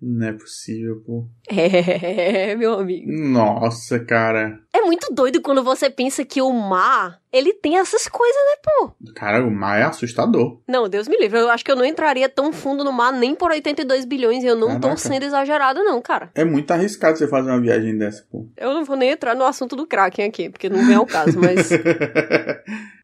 [0.00, 1.26] Não é possível, pô.
[1.48, 3.10] É, meu amigo.
[3.10, 4.60] Nossa, cara.
[4.72, 9.12] É muito doido quando você pensa que o mar, ele tem essas coisas, né, pô?
[9.14, 10.60] Cara, o mar é assustador.
[10.66, 11.38] Não, Deus me livre.
[11.38, 14.46] Eu acho que eu não entraria tão fundo no mar nem por 82 bilhões e
[14.46, 14.96] eu não tô Caraca.
[14.96, 16.30] sendo exagerado, não, cara.
[16.34, 18.46] É muito arriscado você fazer uma viagem dessa, pô.
[18.56, 21.38] Eu não vou nem entrar no assunto do Kraken aqui, porque não vem ao caso,
[21.38, 21.70] mas.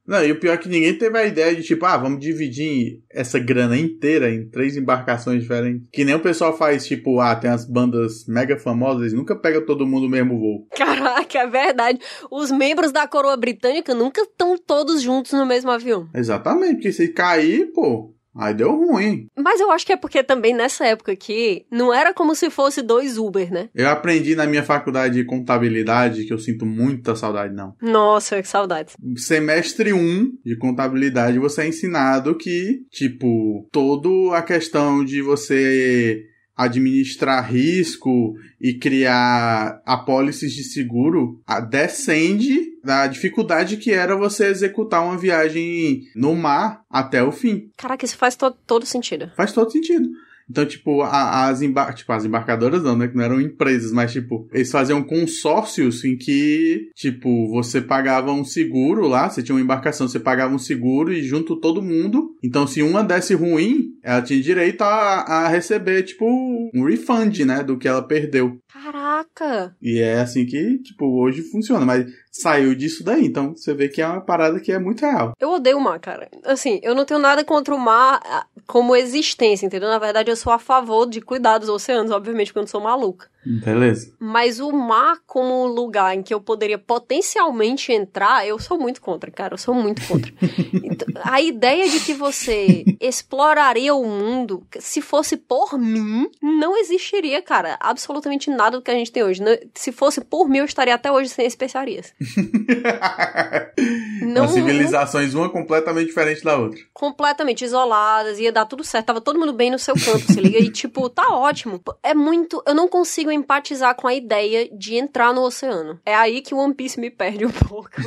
[0.05, 3.01] Não, e o pior é que ninguém teve a ideia de, tipo, ah, vamos dividir
[3.09, 5.87] essa grana inteira em três embarcações diferentes.
[5.93, 9.87] Que nem o pessoal faz, tipo, ah, tem as bandas mega famosas, nunca pegam todo
[9.87, 10.67] mundo no mesmo voo.
[10.75, 12.01] Caraca, é verdade.
[12.31, 16.09] Os membros da coroa britânica nunca estão todos juntos no mesmo avião.
[16.15, 19.27] Exatamente, porque se cair, pô, aí deu ruim.
[19.37, 22.81] Mas eu acho que é porque também nessa época aqui, não era como se fosse
[22.83, 23.69] dois Uber, né?
[23.75, 27.75] Eu aprendi na minha faculdade de contabilidade, que eu sinto muita saudade, não.
[27.83, 28.95] Nossa, que saudade.
[29.17, 36.23] Semestre 1 de contabilidade, você é ensinado que, tipo, toda a questão de você
[36.57, 45.05] administrar risco e criar apólices de seguro a- descende da dificuldade que era você executar
[45.05, 47.71] uma viagem no mar até o fim.
[47.77, 49.31] Caraca, isso faz to- todo sentido.
[49.37, 50.09] Faz todo sentido.
[50.51, 53.09] Então, tipo, a- as, embar tipo, as embarcadoras não, né?
[53.09, 58.45] Que não eram empresas, mas, tipo, eles faziam consórcios em que, tipo, você pagava um
[58.45, 62.37] seguro lá, você tinha uma embarcação, você pagava um seguro e junto todo mundo.
[62.43, 66.27] Então, se uma desse ruim, ela tinha direito a, a receber, tipo,
[66.75, 67.63] um refund, né?
[67.63, 68.59] Do que ela perdeu.
[68.71, 68.93] Caraca,
[69.35, 69.77] Caraca!
[69.81, 71.87] E é assim que, tipo, hoje funciona.
[71.87, 73.27] Mas saiu disso daí.
[73.27, 75.35] Então você vê que é uma parada que é muito real.
[75.39, 76.29] Eu odeio o mar, cara.
[76.45, 79.91] Assim, eu não tenho nada contra o mar ah, como existência, entendeu?
[79.91, 82.81] Na verdade, eu sou a favor de cuidar dos oceanos, obviamente, porque eu não sou
[82.81, 83.31] maluca.
[83.45, 84.15] Beleza.
[84.21, 89.31] Mas o mar como lugar em que eu poderia potencialmente entrar, eu sou muito contra,
[89.31, 89.55] cara.
[89.55, 90.33] Eu sou muito contra.
[90.85, 97.41] Então, a ideia de que você exploraria o mundo, se fosse por mim, não existiria,
[97.41, 99.43] cara, absolutamente nada do que a gente tem hoje.
[99.75, 102.13] Se fosse por mim, eu estaria até hoje sem especiarias.
[104.23, 106.79] Não- As civilizações, uma completamente diferente da outra.
[106.93, 110.59] completamente isoladas, ia dar tudo certo, tava todo mundo bem no seu canto, se liga?
[110.59, 111.81] E tipo, tá ótimo.
[112.03, 112.63] É muito.
[112.67, 115.99] Eu não consigo empatizar com a ideia de entrar no oceano.
[116.07, 117.91] É aí que o One Piece me perde um pouco.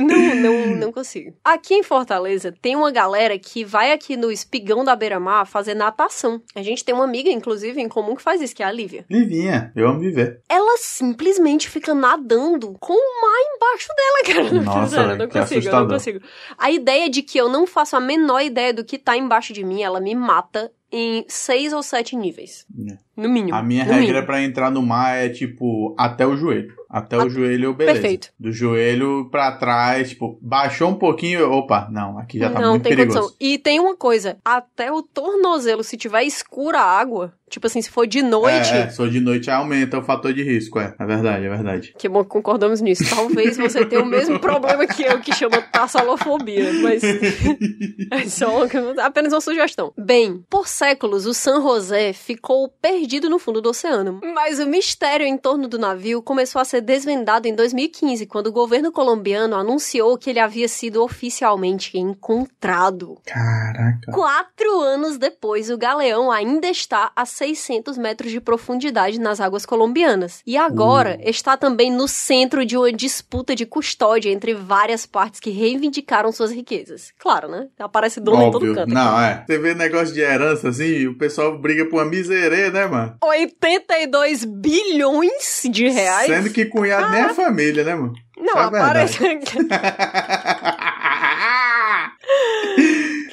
[0.00, 1.34] Não, não, não consigo.
[1.44, 6.40] Aqui em Fortaleza tem uma galera que vai aqui no espigão da Beira-Mar fazer natação.
[6.54, 9.04] A gente tem uma amiga, inclusive, em comum que faz isso, que é a Lívia.
[9.08, 10.40] Livinha, eu amo viver.
[10.48, 14.62] Ela simplesmente fica nadando com o mar embaixo dela, cara.
[14.62, 16.20] Nossa, eu não que consigo, eu não consigo.
[16.58, 19.64] A ideia de que eu não faço a menor ideia do que tá embaixo de
[19.64, 22.64] mim, ela me mata em seis ou sete níveis.
[22.88, 22.96] É.
[23.16, 23.56] No mínimo.
[23.56, 24.26] A minha regra mínimo.
[24.26, 26.72] pra entrar no mar é, tipo, até o joelho.
[26.90, 27.98] Até o joelho, beleza.
[28.00, 28.28] perfeito.
[28.38, 32.84] Do joelho pra trás, tipo, baixou um pouquinho, opa, não, aqui já tá não muito
[32.84, 33.18] tem perigoso.
[33.18, 33.36] condição.
[33.40, 37.90] E tem uma coisa, até o tornozelo, se tiver escura a água, tipo assim, se
[37.90, 40.94] for de noite, É, é, só de noite aumenta o fator de risco, é.
[40.96, 41.94] É verdade, é verdade.
[41.98, 43.02] Que bom que concordamos nisso.
[43.12, 47.02] Talvez você tenha o mesmo problema que eu, que chama tassalofobia, mas
[48.12, 49.92] é só uma- apenas uma sugestão.
[49.98, 55.26] Bem, por séculos o San José ficou perdido no fundo do oceano, mas o mistério
[55.26, 60.16] em torno do navio começou a ser desvendado em 2015, quando o governo colombiano anunciou
[60.16, 63.18] que ele havia sido oficialmente encontrado.
[63.24, 64.10] Caraca.
[64.12, 70.42] Quatro anos depois, o galeão ainda está a 600 metros de profundidade nas águas colombianas.
[70.46, 75.50] E agora está também no centro de uma disputa de custódia entre várias partes que
[75.50, 77.12] reivindicaram suas riquezas.
[77.18, 77.68] Claro, né?
[77.78, 78.74] Aparece dono em todo Óbvio.
[78.74, 78.94] canto.
[78.94, 79.44] Não, é.
[79.46, 82.93] Você vê negócio de herança assim, o pessoal briga por uma miserê, né, mano?
[83.22, 86.26] 82 bilhões de reais?
[86.26, 88.12] Sendo que cunhado nem é família, né, mano?
[88.36, 89.18] Não, é a aparece.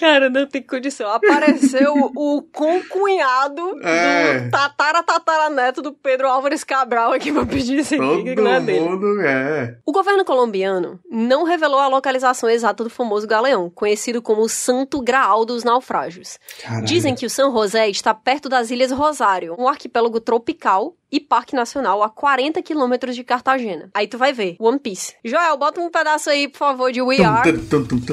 [0.02, 1.10] Cara, não tem condição.
[1.12, 4.40] Apareceu o concunhado É.
[4.40, 8.60] do tatara tataraneto do Pedro Álvares Cabral aqui pra pedir aqui, Todo que não é
[8.60, 8.80] dele.
[8.90, 9.78] mundo é.
[9.86, 15.02] O governo colombiano não revelou a localização exata do famoso galeão, conhecido como o Santo
[15.02, 16.40] Graal dos Naufrágios.
[16.64, 16.86] Caralho.
[16.86, 21.56] Dizem que o São José está perto das Ilhas Rosário, um arquipélago tropical e parque
[21.56, 23.90] nacional a 40 quilômetros de Cartagena.
[23.94, 25.16] Aí tu vai ver, One Piece.
[25.24, 27.52] Joel, bota um pedaço aí, por favor, de We Are.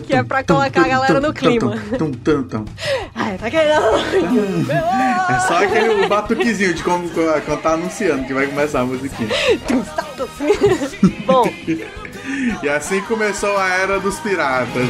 [0.06, 1.76] que é pra colocar a galera no clima.
[1.98, 2.64] Tum, tum, tum.
[3.14, 4.00] Ai, tá querendo...
[5.30, 9.28] É só aquele batuquezinho de como quando tá anunciando que vai começar a musiquinha.
[11.26, 11.44] Bom,
[12.62, 14.88] E assim começou a era dos piratas.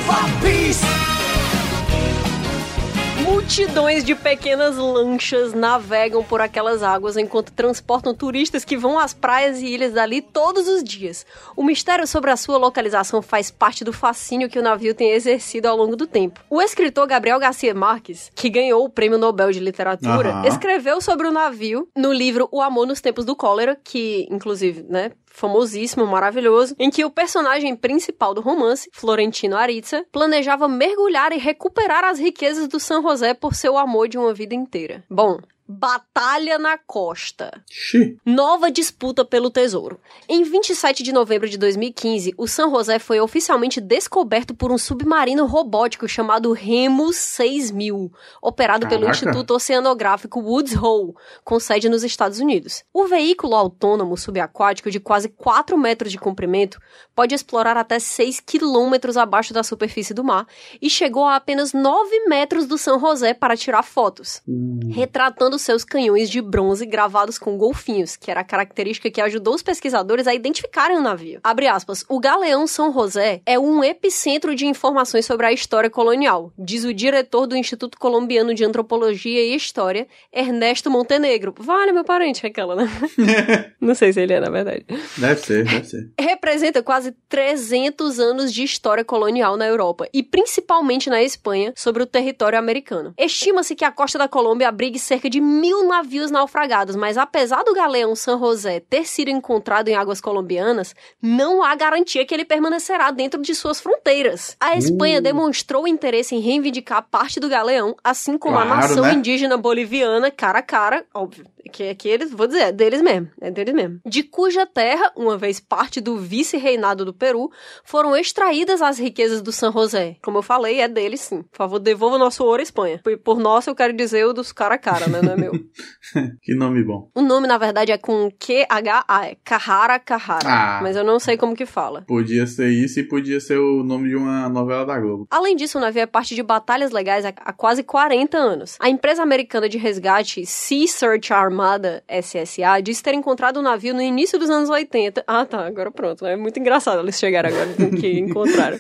[3.31, 9.61] Multidões de pequenas lanchas navegam por aquelas águas enquanto transportam turistas que vão às praias
[9.61, 11.27] e ilhas dali todos os dias.
[11.55, 15.69] O mistério sobre a sua localização faz parte do fascínio que o navio tem exercido
[15.69, 16.41] ao longo do tempo.
[16.49, 20.49] O escritor Gabriel Garcia Marques, que ganhou o Prêmio Nobel de Literatura, Aham.
[20.49, 25.13] escreveu sobre o navio no livro O Amor nos Tempos do Cólera, que, inclusive, né,
[25.39, 32.05] famosíssimo, maravilhoso, em que o personagem principal do romance, Florentino Aritza, planejava mergulhar e recuperar
[32.05, 35.05] as riquezas do San José por seu amor de uma vida inteira.
[35.09, 37.63] Bom, Batalha na Costa.
[37.71, 38.17] Xi.
[38.25, 40.01] Nova disputa pelo tesouro.
[40.29, 45.45] Em 27 de novembro de 2015, o San José foi oficialmente descoberto por um submarino
[45.45, 48.11] robótico chamado Remus 6000,
[48.41, 49.19] operado pelo Caraca.
[49.19, 51.13] Instituto Oceanográfico Woods Hole,
[51.45, 52.83] com sede nos Estados Unidos.
[52.93, 56.81] O veículo autônomo subaquático de quase 4 metros de comprimento
[57.15, 60.47] pode explorar até 6 quilômetros abaixo da superfície do mar
[60.81, 64.43] e chegou a apenas 9 metros do San José para tirar fotos
[64.91, 69.63] retratando seus canhões de bronze gravados com golfinhos, que era a característica que ajudou os
[69.63, 71.41] pesquisadores a identificarem o navio.
[71.43, 76.53] Abre aspas, o galeão São José é um epicentro de informações sobre a história colonial,
[76.59, 81.55] diz o diretor do Instituto Colombiano de Antropologia e História, Ernesto Montenegro.
[81.59, 82.89] Vale, meu parente, aquela, né?
[83.81, 84.85] Não sei se ele é, na verdade
[85.17, 86.11] Deve ser, deve ser.
[86.19, 92.07] representa quase 300 anos de história colonial na Europa e principalmente na Espanha sobre o
[92.07, 93.15] território americano.
[93.19, 97.73] Estima-se que a costa da Colômbia abrigue cerca de mil navios naufragados, mas apesar do
[97.75, 103.11] galeão San José ter sido encontrado em águas colombianas, não há garantia que ele permanecerá
[103.11, 104.57] dentro de suas fronteiras.
[104.61, 105.23] A Espanha Uh.
[105.23, 109.15] demonstrou interesse em reivindicar parte do galeão, assim como a Claro, nação né?
[109.15, 113.29] indígena boliviana, cara a cara, óbvio, Que, que eles, vou dizer, é deles mesmo.
[113.41, 114.01] É deles mesmo.
[114.05, 117.51] De cuja terra, uma vez parte do vice-reinado do Peru,
[117.85, 120.17] foram extraídas as riquezas do San José.
[120.23, 121.43] Como eu falei, é deles sim.
[121.43, 123.01] Por favor, devolva nosso ouro à Espanha.
[123.03, 125.21] Por, por nosso, eu quero dizer o dos cara a cara, né?
[125.23, 125.53] Não é meu.
[126.43, 127.11] que nome bom.
[127.15, 130.49] O nome, na verdade, é com Q-H-A, é Carrara Carrara.
[130.49, 132.03] Ah, mas eu não sei como que fala.
[132.07, 135.27] Podia ser isso e podia ser o nome de uma novela da Globo.
[135.31, 138.77] Além disso, o navio é parte de batalhas legais há, há quase 40 anos.
[138.81, 144.01] A empresa americana de resgate Sea Search Armada, SSA, disse ter encontrado o navio no
[144.01, 145.25] início dos anos 80.
[145.27, 146.25] Ah, tá, agora pronto.
[146.25, 148.79] É muito engraçado eles chegaram agora com que encontraram.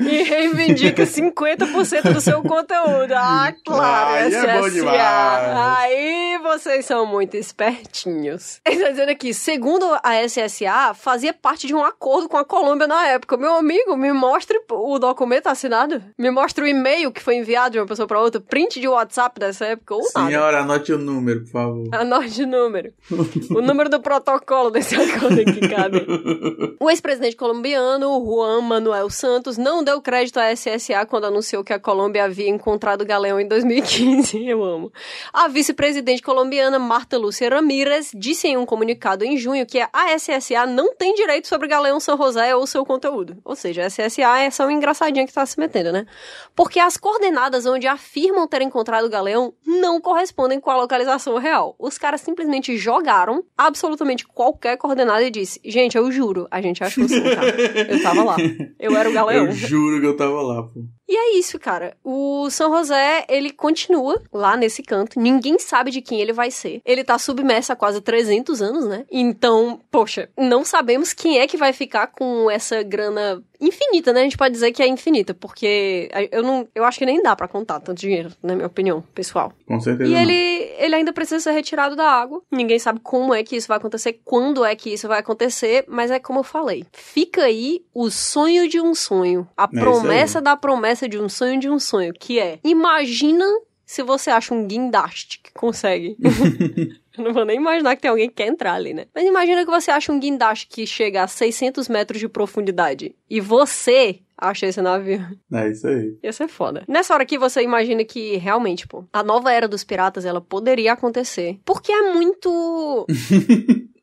[0.00, 3.12] e reivindica 50% do seu conteúdo.
[3.14, 4.90] Ah, claro, SSA.
[4.90, 5.54] É.
[5.54, 8.60] Aí vocês são muito espertinhos.
[8.66, 12.88] Ele tá dizendo aqui, segundo a SSA, fazia parte de um acordo com a Colômbia
[12.88, 13.36] na época.
[13.36, 16.02] Meu amigo, me mostre o documento assinado.
[16.18, 19.38] Me mostre o e-mail que foi enviado de uma pessoa para outra, print de WhatsApp
[19.38, 20.26] dessa época ou nada.
[20.26, 21.75] Senhora, anote o número, por favor.
[21.92, 22.92] Anote o número.
[23.50, 26.06] o número do protocolo desse acordo aqui, cabe.
[26.80, 31.78] O ex-presidente colombiano, Juan Manuel Santos, não deu crédito à SSA quando anunciou que a
[31.78, 34.46] Colômbia havia encontrado o galeão em 2015.
[34.46, 34.92] Eu amo.
[35.32, 40.66] A vice-presidente colombiana, Marta Lúcia Ramírez, disse em um comunicado em junho que a SSA
[40.66, 43.36] não tem direito sobre o galeão São José ou seu conteúdo.
[43.44, 46.06] Ou seja, a SSA é só um engraçadinho que tá se metendo, né?
[46.54, 51.55] Porque as coordenadas onde afirmam ter encontrado o galeão não correspondem com a localização real.
[51.78, 57.08] Os caras simplesmente jogaram absolutamente qualquer coordenada e disse: Gente, eu juro, a gente achou
[57.08, 57.60] sim, cara.
[57.90, 58.36] Eu tava lá.
[58.78, 59.46] Eu era o galeão.
[59.46, 60.84] Eu juro que eu tava lá, pô.
[61.08, 61.96] E é isso, cara.
[62.02, 65.20] O São José, ele continua lá nesse canto.
[65.20, 66.80] Ninguém sabe de quem ele vai ser.
[66.84, 69.04] Ele tá submerso há quase 300 anos, né?
[69.10, 74.20] Então, poxa, não sabemos quem é que vai ficar com essa grana infinita, né?
[74.20, 77.34] A gente pode dizer que é infinita, porque eu não, eu acho que nem dá
[77.34, 79.52] para contar tanto dinheiro, na minha opinião, pessoal.
[79.66, 80.10] Com certeza.
[80.10, 80.20] E não.
[80.20, 82.42] ele, ele ainda precisa ser retirado da água.
[82.50, 86.10] Ninguém sabe como é que isso vai acontecer, quando é que isso vai acontecer, mas
[86.10, 86.84] é como eu falei.
[86.92, 91.58] Fica aí o sonho de um sonho, a É promessa da promessa de um sonho
[91.58, 93.44] de um sonho, que é: imagina
[93.86, 96.16] se você acha um guindaste que consegue.
[97.16, 99.06] Eu não vou nem imaginar que tem alguém que quer entrar ali, né?
[99.14, 103.40] Mas imagina que você acha um guindaste que chega a 600 metros de profundidade e
[103.40, 105.20] você acha esse navio.
[105.52, 106.18] É isso aí.
[106.22, 106.84] Ia ser foda.
[106.86, 110.92] Nessa hora aqui você imagina que realmente, pô, a nova era dos piratas ela poderia
[110.92, 111.58] acontecer.
[111.64, 113.06] Porque é muito.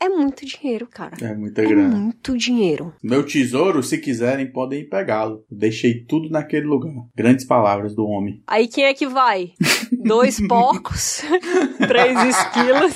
[0.00, 1.14] é muito dinheiro, cara.
[1.20, 1.94] É muita É grana.
[1.96, 2.94] muito dinheiro.
[3.02, 5.44] Meu tesouro, se quiserem, podem ir pegá-lo.
[5.50, 6.92] Deixei tudo naquele lugar.
[7.14, 8.42] Grandes palavras do homem.
[8.46, 9.50] Aí quem é que vai?
[9.92, 11.22] Dois porcos,
[11.86, 12.94] três esquilas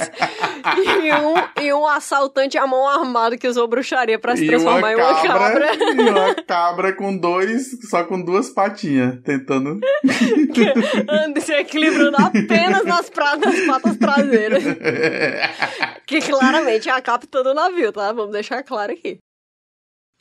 [0.79, 4.93] e um, e um assaltante à mão armada que usou bruxaria pra se E transformar
[4.93, 5.71] em uma cabra.
[5.95, 9.79] E uma cabra com dois, só com duas patinhas, tentando.
[11.09, 14.63] Anda se equilibrando apenas nas, pra- nas patas traseiras.
[16.07, 18.13] Que claramente é a capitã do navio, tá?
[18.13, 19.19] Vamos deixar claro aqui.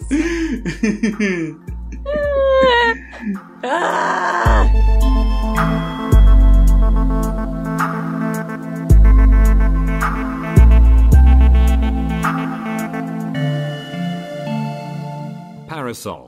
[3.62, 4.18] Ah!
[15.66, 16.27] Parasol.